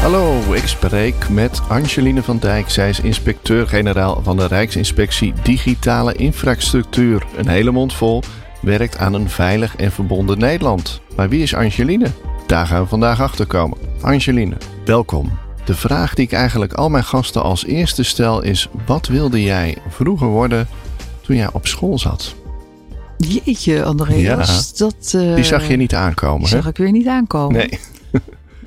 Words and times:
Hallo, 0.00 0.52
ik 0.52 0.66
spreek 0.66 1.28
met 1.28 1.60
Angeline 1.68 2.22
van 2.22 2.38
Dijk. 2.38 2.70
Zij 2.70 2.88
is 2.88 3.00
inspecteur-generaal 3.00 4.20
van 4.22 4.36
de 4.36 4.46
Rijksinspectie 4.46 5.32
Digitale 5.42 6.14
Infrastructuur. 6.14 7.26
Een 7.36 7.48
hele 7.48 7.70
mond 7.70 7.94
vol, 7.94 8.22
werkt 8.62 8.96
aan 8.96 9.14
een 9.14 9.28
veilig 9.28 9.76
en 9.76 9.92
verbonden 9.92 10.38
Nederland. 10.38 11.00
Maar 11.16 11.28
wie 11.28 11.42
is 11.42 11.54
Angeline? 11.54 12.06
Daar 12.46 12.66
gaan 12.66 12.82
we 12.82 12.88
vandaag 12.88 13.20
achter 13.20 13.46
komen. 13.46 13.78
Angeline, 14.00 14.56
welkom. 14.84 15.38
De 15.64 15.74
vraag 15.74 16.14
die 16.14 16.24
ik 16.24 16.32
eigenlijk 16.32 16.72
al 16.72 16.88
mijn 16.88 17.04
gasten 17.04 17.42
als 17.42 17.64
eerste 17.64 18.02
stel 18.02 18.42
is: 18.42 18.68
wat 18.86 19.06
wilde 19.06 19.42
jij 19.42 19.76
vroeger 19.88 20.26
worden 20.28 20.68
toen 21.20 21.36
jij 21.36 21.52
op 21.52 21.66
school 21.66 21.98
zat? 21.98 22.34
Jeetje, 23.16 23.84
Andreas. 23.84 24.76
Dat, 24.76 25.12
eh, 25.16 25.34
Die 25.34 25.44
zag 25.44 25.68
je 25.68 25.76
niet 25.76 25.94
aankomen, 25.94 26.44
die 26.44 26.48
hè? 26.48 26.62
zag 26.62 26.70
ik 26.70 26.76
weer 26.76 26.92
niet 26.92 27.06
aankomen. 27.08 27.56
Nee. 27.56 27.78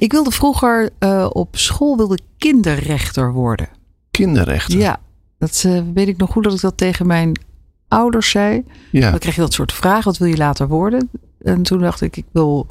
Ik 0.04 0.12
wilde 0.12 0.32
vroeger 0.32 0.90
eh, 1.00 1.28
op 1.30 1.58
school 1.58 1.98
wilde 1.98 2.18
kinderrechter 2.38 3.34
worden. 3.34 3.68
Kinderrechten. 4.12 4.80
Ja, 4.80 5.00
dat 5.38 5.64
eh, 5.66 5.82
weet 5.94 6.08
ik 6.08 6.18
nog 6.18 6.32
goed 6.32 6.44
dat 6.44 6.54
ik 6.54 6.62
dat 6.62 6.78
tegen 6.78 7.08
mijn 7.08 7.40
ouders 7.88 8.30
zei. 8.30 8.64
Ja. 8.92 9.10
Dan 9.10 9.20
kreeg 9.20 9.36
je 9.36 9.42
dat 9.42 9.54
soort 9.54 9.74
vragen. 9.74 10.04
Wat 10.04 10.18
wil 10.18 10.28
je 10.28 10.38
later 10.38 10.68
worden? 10.68 11.10
En 11.44 11.62
toen 11.64 11.80
dacht 11.80 12.02
ik, 12.02 12.18
ik 12.18 12.26
wil 12.32 12.68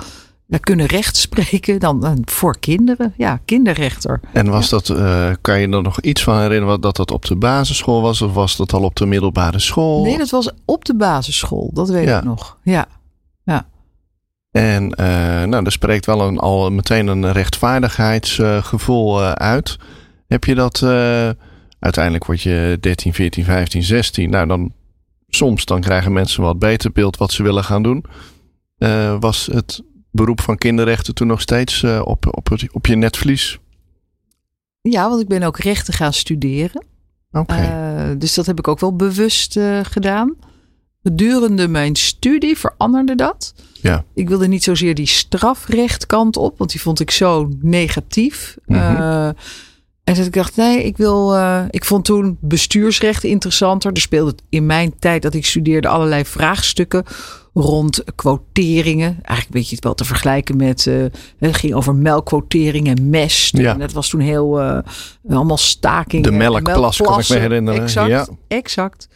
ja, 0.47 0.59
kunnen 0.59 0.87
recht 0.87 1.17
spreken. 1.17 1.81
Dan 1.81 2.05
eh, 2.05 2.13
voor 2.25 2.59
kinderen. 2.59 3.15
Ja, 3.17 3.41
kinderrechter. 3.45 4.21
En 4.33 4.49
was 4.51 4.69
dat, 4.69 4.87
kan 5.41 5.61
je 5.61 5.69
er 5.69 5.83
nog 5.83 6.01
iets 6.01 6.23
van 6.23 6.35
herinneren 6.35 6.67
wat- 6.67 6.83
dat 6.83 6.97
dat 6.97 7.11
op 7.11 7.25
de 7.25 7.37
basisschool 7.37 8.03
was? 8.03 8.23
Of 8.23 8.33
was 8.35 8.57
dat 8.57 8.73
al 8.73 8.83
op 8.83 8.97
de 8.97 9.07
middelbare 9.07 9.59
school? 9.59 10.03
Nee, 10.03 10.19
dat 10.19 10.31
was 10.31 10.51
op 10.65 10.85
de 10.85 10.95
basisschool. 10.97 11.71
Dat 11.75 11.89
weet 11.89 12.07
Ja. 12.09 12.19
ik 12.19 12.25
nog. 12.25 12.57
Ja. 12.63 12.87
En 14.53 14.91
eh, 14.95 15.07
nou, 15.43 15.65
er 15.65 15.73
spreekt 15.73 16.07
wel 16.07 16.21
een, 16.21 16.39
al 16.39 16.71
meteen 16.71 17.07
een 17.07 17.33
rechtvaardigheidsgevoel 17.33 19.21
eh, 19.23 19.33
uit. 19.33 19.77
Heb 20.27 20.45
je 20.45 20.55
dat, 20.55 20.83
eh, 20.83 21.31
uiteindelijk 21.79 22.25
word 22.27 22.41
je 22.43 22.79
13, 22.81 23.15
14, 23.15 23.45
15, 23.45 23.83
16. 23.83 24.31
Nou, 24.31 24.47
dan 24.47 24.73
soms 25.29 25.65
dan 25.65 25.81
krijgen 25.81 26.13
mensen 26.13 26.43
wat 26.43 26.59
beter 26.59 26.93
beeld 26.93 27.17
wat 27.17 27.33
ze 27.33 27.43
willen 27.43 27.65
gaan 27.65 27.83
doen. 27.83 28.05
Was 29.21 29.47
het 29.53 29.83
beroep 30.11 30.41
van 30.41 30.57
kinderrechten 30.59 31.15
toen 31.15 31.27
nog 31.27 31.41
steeds 31.41 31.85
op, 31.85 32.37
op, 32.37 32.49
het- 32.51 32.73
op 32.73 32.87
je 32.87 32.97
netvlies? 32.97 33.59
ja, 34.81 35.09
want 35.09 35.21
ik 35.21 35.29
ben 35.29 35.43
ook 35.43 35.59
rechten 35.59 35.95
gaan 35.95 36.13
studeren. 36.13 36.85
Oké. 37.31 38.15
Dus 38.19 38.35
dat 38.35 38.47
heb 38.47 38.59
ik 38.59 38.69
ook 38.69 38.81
wel 38.81 38.97
bewust 38.97 39.59
gedaan. 39.83 40.35
Gedurende 41.03 41.69
mijn 41.69 41.97
studie 41.97 42.59
veranderde 42.59 43.15
dat. 43.15 43.55
Ja. 43.81 44.05
Ik 44.15 44.29
wilde 44.29 44.49
niet 44.49 44.65
zozeer 44.65 44.95
die 44.95 45.07
strafrechtkant 45.07 46.37
op, 46.37 46.59
want 46.59 46.71
die 46.71 46.81
vond 46.81 47.01
ik 47.01 47.11
zo 47.11 47.49
negatief. 47.61 48.57
Eh, 48.67 49.27
en 50.05 50.15
dat 50.15 50.27
ik 50.27 50.33
dacht, 50.33 50.57
nee, 50.57 50.85
ik 50.85 50.97
wil. 50.97 51.35
eh, 51.37 51.63
ik 51.71 51.85
vond 51.85 52.05
toen 52.05 52.37
bestuursrecht 52.41 53.25
interessanter. 53.25 53.93
Er 53.93 54.01
speelde 54.01 54.35
in 54.49 54.67
mijn 54.67 54.99
tijd 54.99 55.23
dat 55.23 55.35
ik 55.35 55.47
studeerde 55.47 55.89
allerlei 55.89 56.25
vraagstukken 56.25 57.05
rond 57.55 58.05
quoteringen. 58.15 59.07
Eigenlijk 59.09 59.45
een 59.55 59.61
beetje 59.61 59.77
wel 59.81 59.95
te 59.95 60.05
vergelijken 60.05 60.57
met. 60.57 60.87
eh, 60.87 60.95
het 61.39 61.57
ging 61.57 61.75
over 61.75 61.95
melkquotering 61.95 62.89
en 62.89 63.11
mest. 63.11 63.57
Ja. 63.57 63.73
En 63.73 63.79
dat 63.79 63.93
was 63.93 64.09
toen 64.09 64.21
heel. 64.21 64.61
allemaal 65.29 65.57
stakingen. 65.57 66.31
De 66.31 66.37
melkplas, 66.37 66.97
kan 67.01 67.19
ik 67.21 67.29
me 67.29 67.37
herinneren. 67.39 67.83
Exact, 67.83 68.09
Ja. 68.09 68.27
exact. 68.49 69.09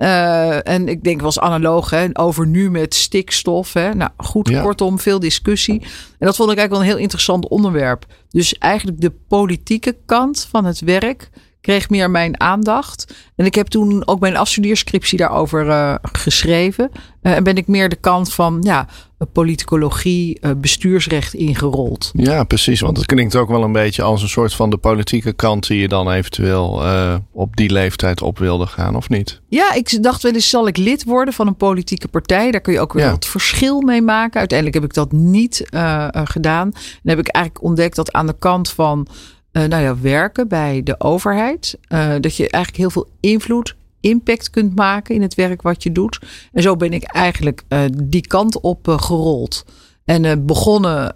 Eh, 0.00 0.68
en 0.68 0.88
ik 0.88 1.02
denk 1.04 1.20
was 1.20 1.38
analoog 1.40 1.90
hè, 1.90 2.06
over 2.12 2.46
nu 2.46 2.70
met 2.70 2.94
stikstof. 2.94 3.72
Hè. 3.72 3.94
Nou 3.94 4.10
goed, 4.16 4.48
Ja. 4.48 4.62
kortom, 4.62 4.98
veel 4.98 5.18
discussie. 5.18 5.80
En 6.18 6.26
dat 6.26 6.36
vond 6.36 6.50
ik 6.50 6.56
eigenlijk 6.58 6.70
wel 6.70 6.80
een 6.80 6.86
heel 6.86 6.96
interessant 6.96 7.48
onderwerp. 7.48 8.06
Dus 8.30 8.58
eigenlijk 8.58 9.00
de 9.00 9.12
politieke 9.28 9.96
kant 10.06 10.46
van 10.50 10.64
het 10.64 10.80
werk 10.80 11.30
kreeg 11.60 11.90
meer 11.90 12.10
mijn 12.10 12.40
aandacht. 12.40 13.14
En 13.36 13.44
ik 13.46 13.54
heb 13.54 13.66
toen 13.66 14.06
ook 14.06 14.20
mijn 14.20 14.36
afstudeerscriptie 14.36 15.18
daarover 15.18 15.68
eh, 15.68 15.94
geschreven. 16.12 16.90
Eh, 17.22 17.36
en 17.36 17.44
ben 17.44 17.56
ik 17.56 17.66
meer 17.66 17.88
de 17.88 17.96
kant 17.96 18.32
van 18.32 18.58
ja, 18.62 18.86
politicologie, 19.32 20.40
eh, 20.40 20.50
bestuursrecht 20.56 21.34
ingerold. 21.34 22.10
Ja, 22.12 22.44
precies. 22.44 22.80
Want 22.80 22.96
het 22.96 23.06
klinkt 23.06 23.36
ook 23.36 23.48
wel 23.48 23.62
een 23.62 23.72
beetje 23.72 24.02
als 24.02 24.22
een 24.22 24.28
soort 24.28 24.54
van 24.54 24.70
de 24.70 24.76
politieke 24.76 25.32
kant 25.32 25.66
die 25.66 25.80
je 25.80 25.88
dan 25.88 26.10
eventueel 26.10 26.84
eh, 26.84 27.14
op 27.32 27.56
die 27.56 27.70
leeftijd 27.72 28.22
op 28.22 28.38
wilde 28.38 28.66
gaan, 28.66 28.96
of 28.96 29.08
niet? 29.08 29.40
Ja, 29.48 29.72
ik 29.74 30.02
dacht 30.02 30.22
wel 30.22 30.32
eens, 30.32 30.48
zal 30.48 30.66
ik 30.66 30.76
lid 30.76 31.04
worden 31.04 31.34
van 31.34 31.46
een 31.46 31.56
politieke 31.56 32.08
partij? 32.08 32.50
Daar 32.50 32.60
kun 32.60 32.72
je 32.72 32.80
ook 32.80 32.92
weer 32.92 33.04
Ja. 33.04 33.10
wat 33.10 33.26
verschil 33.26 33.80
mee 33.80 34.02
maken. 34.02 34.38
Uiteindelijk 34.38 34.78
heb 34.80 34.88
ik 34.88 34.94
dat 34.94 35.12
niet 35.12 35.70
eh, 35.70 36.08
eh, 36.10 36.22
gedaan. 36.24 36.72
En 36.74 37.10
heb 37.10 37.18
ik 37.18 37.28
eigenlijk 37.28 37.64
ontdekt 37.64 37.96
dat 37.96 38.12
aan 38.12 38.26
de 38.26 38.38
kant 38.38 38.70
van 38.70 39.06
eh, 39.52 39.64
nou 39.64 39.82
ja, 39.82 40.00
werken 40.00 40.48
bij 40.48 40.82
de 40.82 41.00
overheid, 41.00 41.78
eh, 41.88 42.14
dat 42.20 42.36
je 42.36 42.50
eigenlijk 42.50 42.76
heel 42.76 42.90
veel 42.90 43.08
invloed, 43.20 43.76
impact 44.00 44.50
kunt 44.50 44.76
maken 44.76 45.14
in 45.14 45.22
het 45.22 45.34
werk 45.34 45.62
wat 45.62 45.82
je 45.82 45.92
doet. 45.92 46.18
En 46.52 46.62
zo 46.62 46.76
ben 46.76 46.92
ik 46.92 47.02
eigenlijk 47.02 47.62
eh, 47.68 47.80
die 48.02 48.26
kant 48.26 48.60
op 48.60 48.88
gerold. 48.88 49.64
En 50.04 50.46
begonnen 50.46 51.08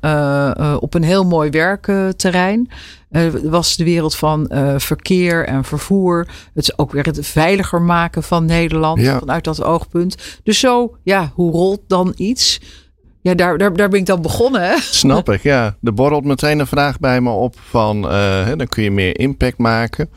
op 0.80 0.94
een 0.94 1.02
heel 1.02 1.24
mooi 1.24 1.50
werkterrein. 1.50 2.70
Eh 3.10 3.26
was 3.42 3.76
de 3.76 3.84
wereld 3.84 4.16
van 4.16 4.50
verkeer 4.76 5.46
en 5.46 5.64
vervoer. 5.64 6.28
Het 6.54 6.62
is 6.62 6.78
ook 6.78 6.92
weer 6.92 7.04
het 7.04 7.26
veiliger 7.26 7.82
maken 7.82 8.22
van 8.22 8.44
Nederland 8.44 9.00
Ja. 9.00 9.18
vanuit 9.18 9.44
dat 9.44 9.62
oogpunt. 9.62 10.38
Dus 10.42 10.58
zo, 10.60 10.96
ja, 11.02 11.30
hoe 11.34 11.52
rolt 11.52 11.80
dan 11.86 12.12
iets? 12.16 12.60
Ja, 13.24 13.34
daar, 13.34 13.58
daar, 13.58 13.72
daar 13.76 13.88
ben 13.88 14.00
ik 14.00 14.06
dan 14.06 14.22
begonnen. 14.22 14.78
Snap 14.80 15.30
ik, 15.30 15.42
ja. 15.42 15.76
Er 15.82 15.94
borrelt 15.94 16.24
meteen 16.24 16.58
een 16.58 16.66
vraag 16.66 16.98
bij 16.98 17.20
me 17.20 17.30
op 17.30 17.56
van, 17.60 18.08
eh, 18.10 18.46
dan 18.56 18.66
kun 18.66 18.82
je 18.82 18.90
meer 18.90 19.18
impact 19.18 19.58
maken. 19.58 20.10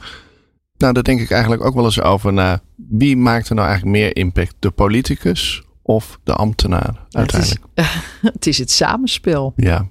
Nou, 0.78 0.94
daar 0.94 1.04
denk 1.04 1.20
ik 1.22 1.32
eigenlijk 1.32 1.64
ook 1.64 1.74
wel 1.76 1.86
eens 1.86 2.02
over 2.02 2.34
na. 2.34 2.62
Wie 2.90 3.18
maakt 3.18 3.50
er 3.50 3.56
nou 3.56 3.68
eigenlijk 3.68 3.98
meer 3.98 4.16
impact? 4.16 4.56
De 4.60 4.72
politicus 4.72 5.64
of 5.82 6.20
de 6.24 6.34
ambtenaar 6.34 7.06
uiteindelijk? 7.12 7.62
Het 7.76 7.86
is, 7.86 8.02
het 8.34 8.48
is 8.48 8.58
het 8.58 8.72
samenspel. 8.72 9.54
Ja, 9.56 9.88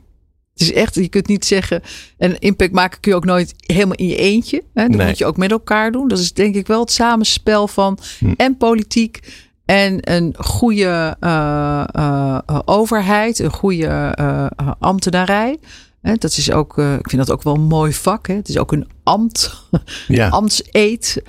Het 0.52 0.60
is 0.62 0.72
echt, 0.72 0.94
je 0.94 1.08
kunt 1.08 1.26
niet 1.26 1.44
zeggen. 1.44 1.82
En 2.18 2.38
impact 2.38 2.72
maken 2.72 3.00
kun 3.00 3.10
je 3.10 3.16
ook 3.16 3.24
nooit 3.24 3.54
helemaal 3.66 3.94
in 3.96 4.06
je 4.06 4.16
eentje. 4.16 4.62
Hè? 4.74 4.86
Dat 4.86 4.96
Nee. 4.96 5.06
moet 5.06 5.18
je 5.18 5.26
ook 5.26 5.36
met 5.36 5.50
elkaar 5.50 5.92
doen. 5.92 6.08
Dat 6.08 6.18
is 6.18 6.32
denk 6.32 6.54
ik 6.54 6.66
wel 6.66 6.80
het 6.80 6.90
samenspel 6.92 7.68
van 7.68 7.98
Hm. 8.18 8.32
en 8.36 8.56
politiek. 8.56 9.44
En 9.66 10.12
een 10.14 10.34
goede 10.38 11.16
eh, 11.20 11.84
eh, 11.94 12.58
overheid, 12.64 13.38
een 13.38 13.52
goede 13.52 13.86
eh, 13.86 14.46
ambtenarij. 14.78 15.58
Hè, 16.00 16.14
dat 16.14 16.36
is 16.36 16.50
ook, 16.52 16.78
ik 16.78 17.10
vind 17.10 17.26
dat 17.26 17.30
ook 17.30 17.42
wel 17.42 17.54
een 17.54 17.60
mooi 17.66 17.92
vak. 17.92 18.26
Hè? 18.26 18.34
Het 18.34 18.48
is 18.48 18.58
ook 18.58 18.72
een 18.72 18.88
ambt, 19.02 19.54
ja. 20.08 20.28
ambtseed. 20.28 21.22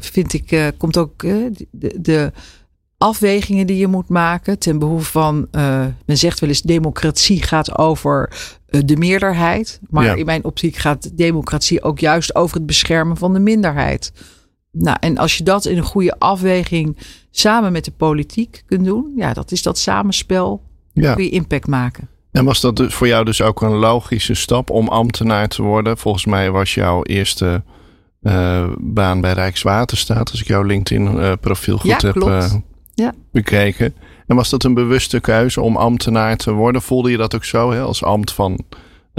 vind 0.00 0.32
ik, 0.32 0.72
komt 0.76 0.96
ook 0.96 1.18
de, 1.18 1.96
de 2.00 2.32
afwegingen 2.98 3.66
die 3.66 3.76
je 3.76 3.86
moet 3.86 4.08
maken 4.08 4.58
ten 4.58 4.78
behoeve 4.78 5.10
van, 5.10 5.48
men 6.04 6.18
zegt 6.18 6.40
wel 6.40 6.48
eens, 6.48 6.62
democratie 6.62 7.42
gaat 7.42 7.78
over 7.78 8.32
de 8.66 8.96
meerderheid. 8.96 9.80
Maar 9.90 10.04
Ja. 10.04 10.14
in 10.14 10.26
mijn 10.26 10.44
optiek 10.44 10.76
gaat 10.76 11.16
democratie 11.16 11.82
ook 11.82 11.98
juist 11.98 12.34
over 12.34 12.56
het 12.56 12.66
beschermen 12.66 13.16
van 13.16 13.32
de 13.32 13.38
minderheid. 13.40 14.12
Nou, 14.72 14.96
en 15.00 15.18
als 15.18 15.36
je 15.36 15.44
dat 15.44 15.64
in 15.64 15.76
een 15.76 15.82
goede 15.84 16.18
afweging 16.18 16.96
samen 17.30 17.72
met 17.72 17.84
de 17.84 17.92
politiek 17.96 18.62
kunt 18.66 18.84
doen, 18.84 19.12
ja, 19.16 19.32
dat 19.32 19.52
is 19.52 19.62
dat 19.62 19.78
samenspel, 19.78 20.62
ja. 20.92 21.14
kun 21.14 21.24
je 21.24 21.30
impact 21.30 21.66
maken. 21.66 22.08
En 22.32 22.44
was 22.44 22.60
dat 22.60 22.76
dus 22.76 22.94
voor 22.94 23.06
jou 23.06 23.24
dus 23.24 23.42
ook 23.42 23.62
een 23.62 23.74
logische 23.74 24.34
stap 24.34 24.70
om 24.70 24.88
ambtenaar 24.88 25.48
te 25.48 25.62
worden? 25.62 25.98
Volgens 25.98 26.24
mij 26.26 26.50
was 26.50 26.74
jouw 26.74 27.02
eerste 27.02 27.62
eh, 28.22 28.68
baan 28.78 29.20
bij 29.20 29.32
Rijkswaterstaat, 29.32 30.30
als 30.30 30.40
ik 30.40 30.46
jouw 30.46 30.62
LinkedIn-profiel 30.62 31.78
goed 31.78 31.90
Ja, 31.90 31.98
heb 32.06 32.16
eh, 32.16 32.52
Ja. 32.94 33.12
bekeken. 33.32 33.94
En 34.26 34.36
was 34.36 34.50
dat 34.50 34.64
een 34.64 34.74
bewuste 34.74 35.20
keuze 35.20 35.60
om 35.60 35.76
ambtenaar 35.76 36.36
te 36.36 36.52
worden? 36.52 36.82
Voelde 36.82 37.10
je 37.10 37.16
dat 37.16 37.34
ook 37.34 37.44
zo, 37.44 37.72
hè, 37.72 37.80
als 37.80 38.04
ambt 38.04 38.32
van 38.32 38.64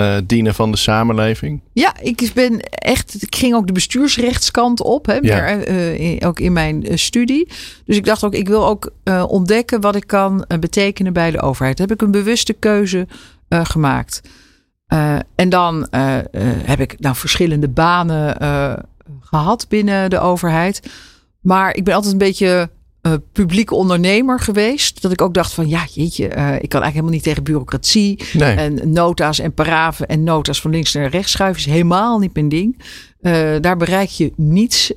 eh, 0.01 0.17
dienen 0.25 0.53
van 0.55 0.71
de 0.71 0.77
samenleving? 0.77 1.61
Ja, 1.73 1.93
ik 2.01 2.31
ben 2.33 2.59
echt. 2.69 3.21
Ik 3.23 3.35
ging 3.35 3.55
ook 3.55 3.67
de 3.67 3.73
bestuursrechtskant 3.73 4.81
op, 4.81 5.05
hè, 5.05 5.13
Ja. 5.13 5.19
meer, 5.21 5.63
eh, 5.67 5.99
in- 5.99 6.25
ook 6.25 6.39
in 6.39 6.53
mijn 6.53 6.85
eh, 6.87 6.97
studie. 6.97 7.47
Dus 7.85 7.97
ik 7.97 8.05
dacht 8.05 8.23
ook, 8.23 8.33
ik 8.33 8.47
wil 8.47 8.65
ook 8.67 8.91
eh, 9.03 9.23
ontdekken 9.27 9.81
wat 9.81 9.95
ik 9.95 10.07
kan 10.07 10.43
eh, 10.45 10.59
betekenen 10.59 11.13
bij 11.13 11.31
de 11.31 11.41
overheid. 11.41 11.77
Daar 11.77 11.87
heb 11.87 11.95
ik 11.95 12.03
een 12.05 12.11
bewuste 12.11 12.53
keuze 12.53 13.07
eh, 13.47 13.65
gemaakt. 13.65 14.21
En 15.35 15.49
dan 15.49 15.87
heb 16.65 16.79
ik 16.79 16.99
nou 16.99 17.15
verschillende 17.15 17.69
banen 17.69 18.35
gehad 19.21 19.65
binnen 19.69 20.09
de 20.09 20.19
overheid. 20.19 20.89
Maar 21.41 21.75
ik 21.75 21.83
ben 21.83 21.93
altijd 21.93 22.11
een 22.13 22.17
beetje 22.19 22.69
uh, 23.01 23.13
publieke 23.31 23.75
ondernemer 23.75 24.39
geweest. 24.39 25.01
Dat 25.01 25.11
ik 25.11 25.21
ook 25.21 25.33
dacht 25.33 25.53
van 25.53 25.69
ja, 25.69 25.85
jeetje, 25.93 26.23
uh, 26.23 26.29
ik 26.31 26.35
kan 26.39 26.49
eigenlijk 26.49 26.83
helemaal 26.83 27.11
niet 27.11 27.23
tegen 27.23 27.43
bureaucratie. 27.43 28.23
Nee. 28.33 28.55
En 28.55 28.91
nota's 28.91 29.39
en 29.39 29.53
paraven 29.53 30.07
en 30.07 30.23
nota's 30.23 30.61
van 30.61 30.71
links 30.71 30.93
naar 30.93 31.09
rechts 31.09 31.31
schuiven 31.31 31.61
is 31.61 31.71
helemaal 31.71 32.19
niet 32.19 32.33
mijn 32.33 32.49
ding. 32.49 32.81
Uh, 33.21 33.55
daar 33.61 33.77
bereik 33.77 34.09
je 34.09 34.31
niets 34.35 34.91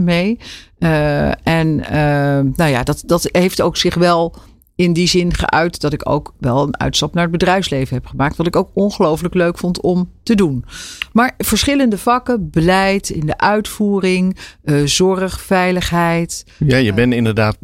mee. 0.00 0.38
en 1.42 1.76
nou 2.56 2.70
ja, 2.70 2.82
dat, 2.82 3.02
dat 3.06 3.28
heeft 3.32 3.60
ook 3.60 3.76
zich 3.76 3.94
wel 3.94 4.34
in 4.76 4.92
die 4.92 5.06
zin 5.08 5.34
geuit 5.34 5.80
dat 5.80 5.92
ik 5.92 6.08
ook 6.08 6.34
wel 6.38 6.62
een 6.62 6.80
uitstap 6.80 7.14
naar 7.14 7.22
het 7.22 7.32
bedrijfsleven 7.32 7.96
heb 7.96 8.06
gemaakt. 8.06 8.36
Wat 8.36 8.46
ik 8.46 8.56
ook 8.56 8.70
ongelooflijk 8.74 9.34
leuk 9.34 9.58
vond 9.58 9.80
om 9.80 10.10
te 10.22 10.34
doen. 10.34 10.64
Maar 11.12 11.34
verschillende 11.38 11.98
vakken, 11.98 12.50
beleid 12.50 13.10
in 13.10 13.26
de 13.26 13.38
uitvoering, 13.38 14.36
uh, 14.64 14.86
zorg, 14.86 15.40
veiligheid. 15.40 16.44
Ja, 16.58 16.76
je 16.76 16.92
bent 16.92 17.14
inderdaad. 17.14 17.56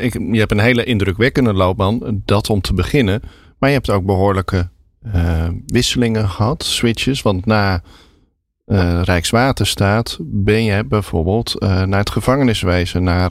Ik, 0.00 0.12
je 0.12 0.38
hebt 0.38 0.50
een 0.50 0.58
hele 0.58 0.84
indrukwekkende 0.84 1.52
loopbaan, 1.52 2.22
dat 2.24 2.50
om 2.50 2.60
te 2.60 2.74
beginnen. 2.74 3.22
Maar 3.58 3.68
je 3.68 3.76
hebt 3.76 3.90
ook 3.90 4.04
behoorlijke 4.04 4.68
uh, 5.14 5.48
wisselingen 5.66 6.28
gehad, 6.28 6.64
switches. 6.64 7.22
Want 7.22 7.46
na 7.46 7.82
Rijkswaterstaat 9.02 10.18
ben 10.20 10.64
je 10.64 10.84
bijvoorbeeld 10.84 11.60
naar 11.60 11.98
het 11.98 12.10
gevangeniswezen, 12.10 13.02
naar 13.02 13.30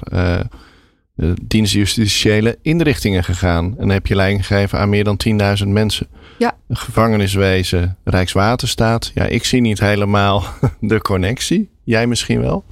de 1.16 1.34
dienstjustitiële 1.44 2.58
inrichtingen 2.62 3.24
gegaan. 3.24 3.66
En 3.66 3.76
dan 3.78 3.90
heb 3.90 4.08
je 4.08 4.16
leiding 4.16 4.46
gegeven 4.46 4.80
aan 4.80 4.90
meer 4.90 5.04
dan 5.04 5.20
10.000 5.64 5.68
mensen. 5.68 6.08
Ja. 6.38 6.58
Gevangeniswezen, 6.70 7.98
Rijkswaterstaat. 8.04 9.12
Ja, 9.14 9.26
ik 9.26 9.44
zie 9.44 9.62
niet 9.62 9.80
helemaal 9.80 10.44
de 10.80 11.02
connectie. 11.02 11.72
Jij 11.84 12.08
misschien 12.08 12.42
wel? 12.42 12.64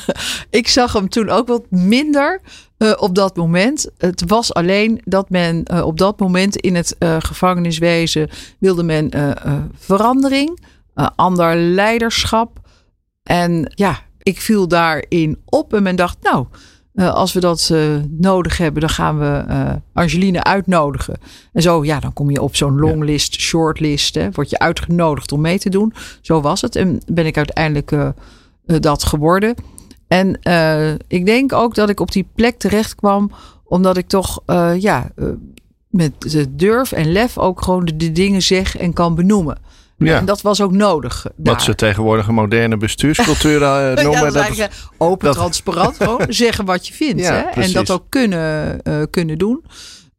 ik 0.50 0.68
zag 0.68 0.92
hem 0.92 1.08
toen 1.08 1.28
ook 1.28 1.48
wat 1.48 1.70
minder 1.70 2.40
uh, 2.78 2.92
op 2.96 3.14
dat 3.14 3.36
moment. 3.36 3.90
Het 3.98 4.22
was 4.26 4.54
alleen 4.54 5.00
dat 5.04 5.30
men 5.30 5.62
uh, 5.72 5.86
op 5.86 5.98
dat 5.98 6.18
moment 6.18 6.56
in 6.56 6.74
het 6.74 6.96
uh, 6.98 7.16
gevangeniswezen 7.18 8.30
wilde 8.58 8.82
men 8.82 9.10
verandering, 9.78 10.64
ander 11.14 11.56
leiderschap. 11.56 12.60
En 13.22 13.72
ja, 13.74 14.00
ik 14.22 14.40
viel 14.40 14.68
daarin 14.68 15.40
op 15.44 15.74
en 15.74 15.82
men 15.82 15.96
dacht, 15.96 16.16
nou, 16.22 16.46
uh, 16.94 17.14
als 17.14 17.32
we 17.32 17.40
dat 17.40 17.68
uh, 17.72 17.96
nodig 18.10 18.58
hebben, 18.58 18.80
dan 18.80 18.90
gaan 18.90 19.18
we 19.18 19.44
uh, 19.48 19.72
Angeline 19.92 20.44
uitnodigen. 20.44 21.16
En 21.52 21.62
zo, 21.62 21.84
ja, 21.84 22.00
dan 22.00 22.12
kom 22.12 22.30
je 22.30 22.42
op 22.42 22.56
zo'n 22.56 22.78
longlist, 22.78 23.40
shortlist. 23.40 24.14
Hè, 24.14 24.30
word 24.30 24.50
je 24.50 24.58
uitgenodigd 24.58 25.32
om 25.32 25.40
mee 25.40 25.58
te 25.58 25.70
doen. 25.70 25.92
Zo 26.20 26.40
was 26.40 26.60
het. 26.60 26.76
En 26.76 27.00
ben 27.06 27.26
ik 27.26 27.36
uiteindelijk 27.36 27.96
dat 28.66 29.04
geworden. 29.04 29.54
En 30.08 30.38
ik 31.08 31.26
denk 31.26 31.52
ook 31.52 31.74
dat 31.74 31.88
ik 31.88 32.00
op 32.00 32.12
die 32.12 32.28
plek 32.34 32.58
terecht 32.58 32.94
kwam, 32.94 33.30
omdat 33.64 33.96
ik 33.96 34.08
toch, 34.08 34.42
ja, 34.78 35.10
met 35.88 36.12
de 36.18 36.54
durf 36.54 36.92
en 36.92 37.12
lef 37.12 37.38
ook 37.38 37.62
gewoon 37.62 37.84
de, 37.84 37.96
de 37.96 38.12
dingen 38.12 38.42
zeg 38.42 38.76
en 38.76 38.92
kan 38.92 39.14
benoemen. 39.14 39.58
Ja. 39.96 40.18
En 40.18 40.24
dat 40.24 40.42
was 40.42 40.60
ook 40.60 40.72
nodig. 40.72 41.22
Wat 41.24 41.44
daar. 41.44 41.60
ze 41.60 41.74
tegenwoordig 41.74 42.28
een 42.28 42.34
moderne 42.34 42.76
bestuurscultuur 42.76 43.60
uh, 43.60 43.86
noemen. 44.04 44.10
ja, 44.10 44.30
dat 44.30 44.56
dat, 44.56 44.70
open, 44.98 45.26
dat, 45.26 45.36
transparant, 45.36 45.96
gewoon 45.96 46.26
zeggen 46.44 46.64
wat 46.64 46.86
je 46.86 46.94
vindt. 46.94 47.20
Ja, 47.20 47.32
hè? 47.32 47.62
En 47.62 47.72
dat 47.72 47.90
ook 47.90 48.04
kunnen, 48.08 48.80
uh, 48.84 49.02
kunnen 49.10 49.38
doen. 49.38 49.64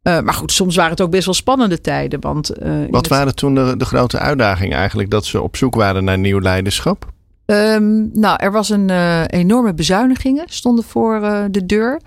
Uh, 0.04 0.20
maar 0.20 0.34
goed, 0.34 0.52
soms 0.52 0.76
waren 0.76 0.92
het 0.92 1.02
ook 1.02 1.12
best 1.12 1.26
wel 1.26 1.34
spannende 1.34 1.82
tijden. 1.82 2.22
Want, 2.22 2.48
wat 2.90 3.02
het... 3.02 3.08
waren 3.08 3.36
toen 3.36 3.56
de, 3.56 3.78
de 3.78 3.86
grote 3.86 4.20
uitdagingen 4.20 4.78
eigenlijk? 4.78 5.10
Dat 5.10 5.26
ze 5.26 5.42
op 5.42 5.56
zoek 5.56 5.76
waren 5.76 6.04
naar 6.04 6.18
nieuw 6.18 6.40
leiderschap? 6.40 7.14
Um, 7.46 8.10
nou, 8.14 8.38
er 8.42 8.52
was 8.52 8.70
een 8.70 8.90
enorme 9.26 9.74
bezuinigingen 9.74 10.46
stonden 10.48 10.84
voor 10.84 11.20
de 11.52 11.66
deur. 11.66 12.02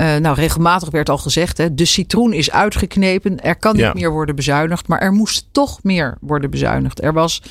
Uh, 0.00 0.16
nou, 0.16 0.34
regelmatig 0.34 0.90
werd 0.90 1.08
al 1.08 1.18
gezegd, 1.18 1.58
hè, 1.58 1.74
de 1.74 1.84
citroen 1.84 2.32
is 2.32 2.50
uitgeknepen. 2.50 3.40
Er 3.40 3.56
kan 3.56 3.72
niet 3.72 3.82
Ja. 3.84 3.92
meer 3.94 4.10
worden 4.10 4.36
bezuinigd, 4.36 4.88
maar 4.88 4.98
er 5.00 5.12
moest 5.12 5.48
toch 5.52 5.82
meer 5.82 6.18
worden 6.20 6.50
bezuinigd. 6.50 7.02
Er 7.02 7.12
was 7.12 7.42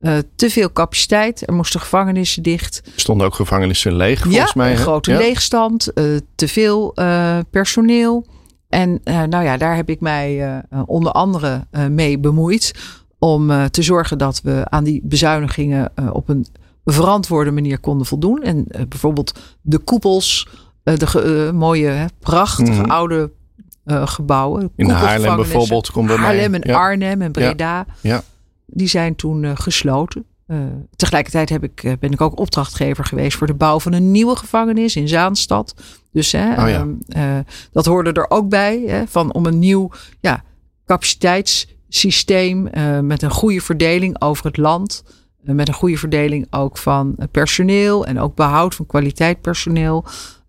uh, 0.00 0.18
te 0.36 0.50
veel 0.50 0.72
capaciteit, 0.72 1.48
er 1.48 1.54
moesten 1.54 1.80
gevangenissen 1.80 2.42
dicht. 2.42 2.82
Er 2.94 3.00
stonden 3.00 3.26
ook 3.26 3.34
gevangenissen 3.34 3.96
leeg, 3.96 4.22
volgens 4.22 4.52
ja, 4.52 4.62
mij. 4.62 4.70
een 4.70 4.76
grote 4.76 5.10
Ja. 5.10 5.18
leegstand, 5.18 5.90
uh, 5.94 6.18
te 6.34 6.48
veel 6.48 6.92
uh, 6.94 7.38
personeel. 7.50 8.26
En 8.68 9.00
nou 9.04 9.44
ja, 9.44 9.56
daar 9.56 9.76
heb 9.76 9.88
ik 9.88 10.00
mij 10.00 10.62
onder 10.86 11.12
andere 11.12 11.66
mee 11.90 12.18
bemoeid. 12.18 12.72
Om 13.18 13.70
te 13.70 13.82
zorgen 13.82 14.18
dat 14.18 14.40
we 14.42 14.62
aan 14.68 14.84
die 14.84 15.00
bezuinigingen 15.04 15.92
op 16.12 16.28
een 16.28 16.46
verantwoorde 16.84 17.50
manier 17.50 17.78
konden 17.78 18.06
voldoen. 18.06 18.42
En 18.42 18.66
bijvoorbeeld 18.88 19.38
de 19.60 19.78
koepels, 19.78 20.48
de 20.84 21.06
ge- 21.06 21.46
uh, 21.46 21.50
mooie, 21.58 21.86
hè, 21.88 22.06
prachtige 22.20 22.80
Mhm. 22.80 22.90
oude 22.90 23.30
uh, 23.86 24.06
gebouwen. 24.06 24.70
In 24.76 24.88
Haarlem 24.90 25.36
bijvoorbeeld 25.36 25.90
komt 25.90 26.06
bij 26.06 26.16
mij. 26.16 26.24
Haarlem 26.26 26.54
en 26.54 26.60
Ja. 26.70 26.78
Arnhem 26.78 27.22
en 27.22 27.32
Breda. 27.32 27.86
Ja. 28.00 28.22
Die 28.66 28.86
zijn 28.88 29.14
toen 29.16 29.56
gesloten. 29.56 30.24
Uh, 30.48 30.58
tegelijkertijd 30.96 31.48
heb 31.48 31.62
ik, 31.62 31.82
uh, 31.82 31.92
ben 32.00 32.10
ik 32.12 32.20
ook 32.20 32.38
opdrachtgever 32.38 33.04
geweest 33.04 33.36
voor 33.36 33.46
de 33.46 33.54
bouw 33.54 33.80
van 33.80 33.92
een 33.92 34.10
nieuwe 34.10 34.36
gevangenis 34.36 34.96
in 34.96 35.08
Zaanstad. 35.08 35.74
Dus 36.12 36.32
hè, 36.32 36.50
Oh 36.62 36.68
ja. 36.68 36.86
uh, 37.16 37.38
dat 37.72 37.86
hoorde 37.86 38.12
er 38.12 38.30
ook 38.30 38.48
bij. 38.48 38.82
Hè, 38.86 39.06
van 39.06 39.32
om 39.32 39.46
een 39.46 39.58
nieuw 39.58 39.90
ja, 40.20 40.42
capaciteitssysteem 40.86 42.68
met 43.06 43.22
een 43.22 43.30
goede 43.30 43.60
verdeling 43.60 44.20
over 44.22 44.44
het 44.46 44.56
land. 44.56 45.04
Met 45.40 45.68
een 45.68 45.74
goede 45.74 45.96
verdeling 45.96 46.46
ook 46.50 46.78
van 46.78 47.16
personeel 47.30 48.06
en 48.06 48.20
ook 48.20 48.34
behoud 48.34 48.74
van 48.74 48.86
kwaliteit 48.86 49.40
personeel. 49.40 50.04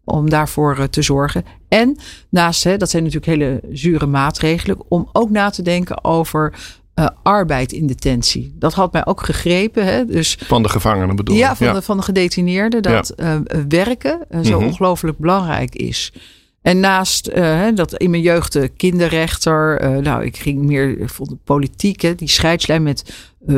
Om 0.06 0.30
daarvoor 0.30 0.78
uh, 0.80 0.84
te 0.84 1.02
zorgen. 1.02 1.46
En 1.68 1.98
naast, 2.30 2.64
hè, 2.64 2.78
dat 2.78 2.90
zijn 2.90 3.04
natuurlijk 3.04 3.32
hele 3.32 3.62
zure 3.72 4.06
maatregelen, 4.06 4.78
om 4.88 5.10
ook 5.14 5.30
na 5.30 5.50
te 5.50 5.62
denken 5.62 6.04
over 6.04 6.54
uh, 7.00 7.08
arbeid 7.24 7.72
in 7.72 7.88
detentie. 7.88 8.56
Dat 8.60 8.74
had 8.74 8.94
mij 8.94 9.06
ook 9.06 9.22
gegrepen. 9.22 9.86
Hè? 9.86 10.06
Dus, 10.06 10.38
Van 10.44 10.64
de 10.64 10.70
gevangenen 10.70 11.16
bedoel 11.16 11.36
ja, 11.36 11.52
ik. 11.52 11.58
van, 11.58 11.74
De, 11.74 11.82
van 11.82 11.98
de 11.98 12.04
gedetineerden. 12.04 12.82
Dat 12.82 13.14
ja. 13.18 13.36
uh, 13.36 13.62
werken 13.70 14.20
uh, 14.32 14.40
zo 14.42 14.58
Mhm. 14.60 14.68
ongelooflijk 14.68 15.18
belangrijk 15.18 15.76
is. 15.76 16.14
En 16.62 16.80
naast 16.80 17.32
dat 17.76 17.94
in 17.98 18.10
mijn 18.10 18.22
jeugd 18.22 18.54
de 18.54 18.68
kinderrechter. 18.68 19.82
Nou, 20.02 20.24
ik 20.24 20.38
ging 20.38 20.62
meer 20.62 21.00
ik 21.00 21.10
vond 21.10 21.30
de 21.30 21.38
politiek, 21.44 22.02
hè, 22.02 22.16
die 22.16 22.28
scheidslijn 22.28 22.84
met 22.84 23.14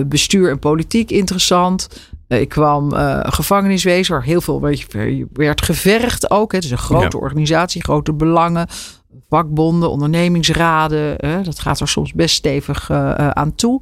bestuur 0.05 0.49
en 0.49 0.59
politiek 0.59 1.11
interessant. 1.11 1.87
Uh, 2.27 2.39
ik 2.41 2.49
kwam 2.49 2.93
uh, 2.93 3.19
gevangeniswezen 3.23 4.13
waar 4.13 4.23
heel 4.23 4.41
veel 4.41 4.61
weet 4.61 4.79
je, 4.79 5.27
werd 5.33 5.61
gevergd 5.61 6.31
ook. 6.31 6.51
Het 6.51 6.63
is 6.63 6.71
een 6.71 6.77
grote 6.77 7.17
Ja. 7.17 7.23
organisatie, 7.23 7.83
grote 7.83 8.13
belangen. 8.13 8.67
Vakbonden, 9.29 9.89
ondernemingsraden. 9.89 11.13
hè, 11.17 11.41
dat 11.41 11.59
gaat 11.59 11.79
er 11.79 11.87
soms 11.87 12.13
best 12.13 12.35
stevig 12.35 12.89
uh, 12.89 12.97
uh, 12.97 13.29
aan 13.29 13.55
toe. 13.55 13.81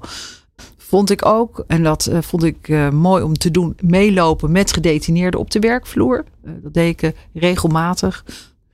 Vond 0.78 1.10
ik 1.10 1.26
ook, 1.26 1.64
en 1.68 1.84
dat 1.84 2.08
uh, 2.12 2.18
vond 2.22 2.44
ik 2.44 2.68
mooi 2.92 3.24
om 3.24 3.34
te 3.34 3.52
doen, 3.52 3.76
meelopen 3.82 4.52
met 4.52 4.74
gedetineerden 4.74 5.40
op 5.40 5.52
de 5.52 5.60
werkvloer. 5.60 6.24
Dat 6.44 6.74
deed 6.74 7.04
ik 7.04 7.14
regelmatig. 7.34 8.26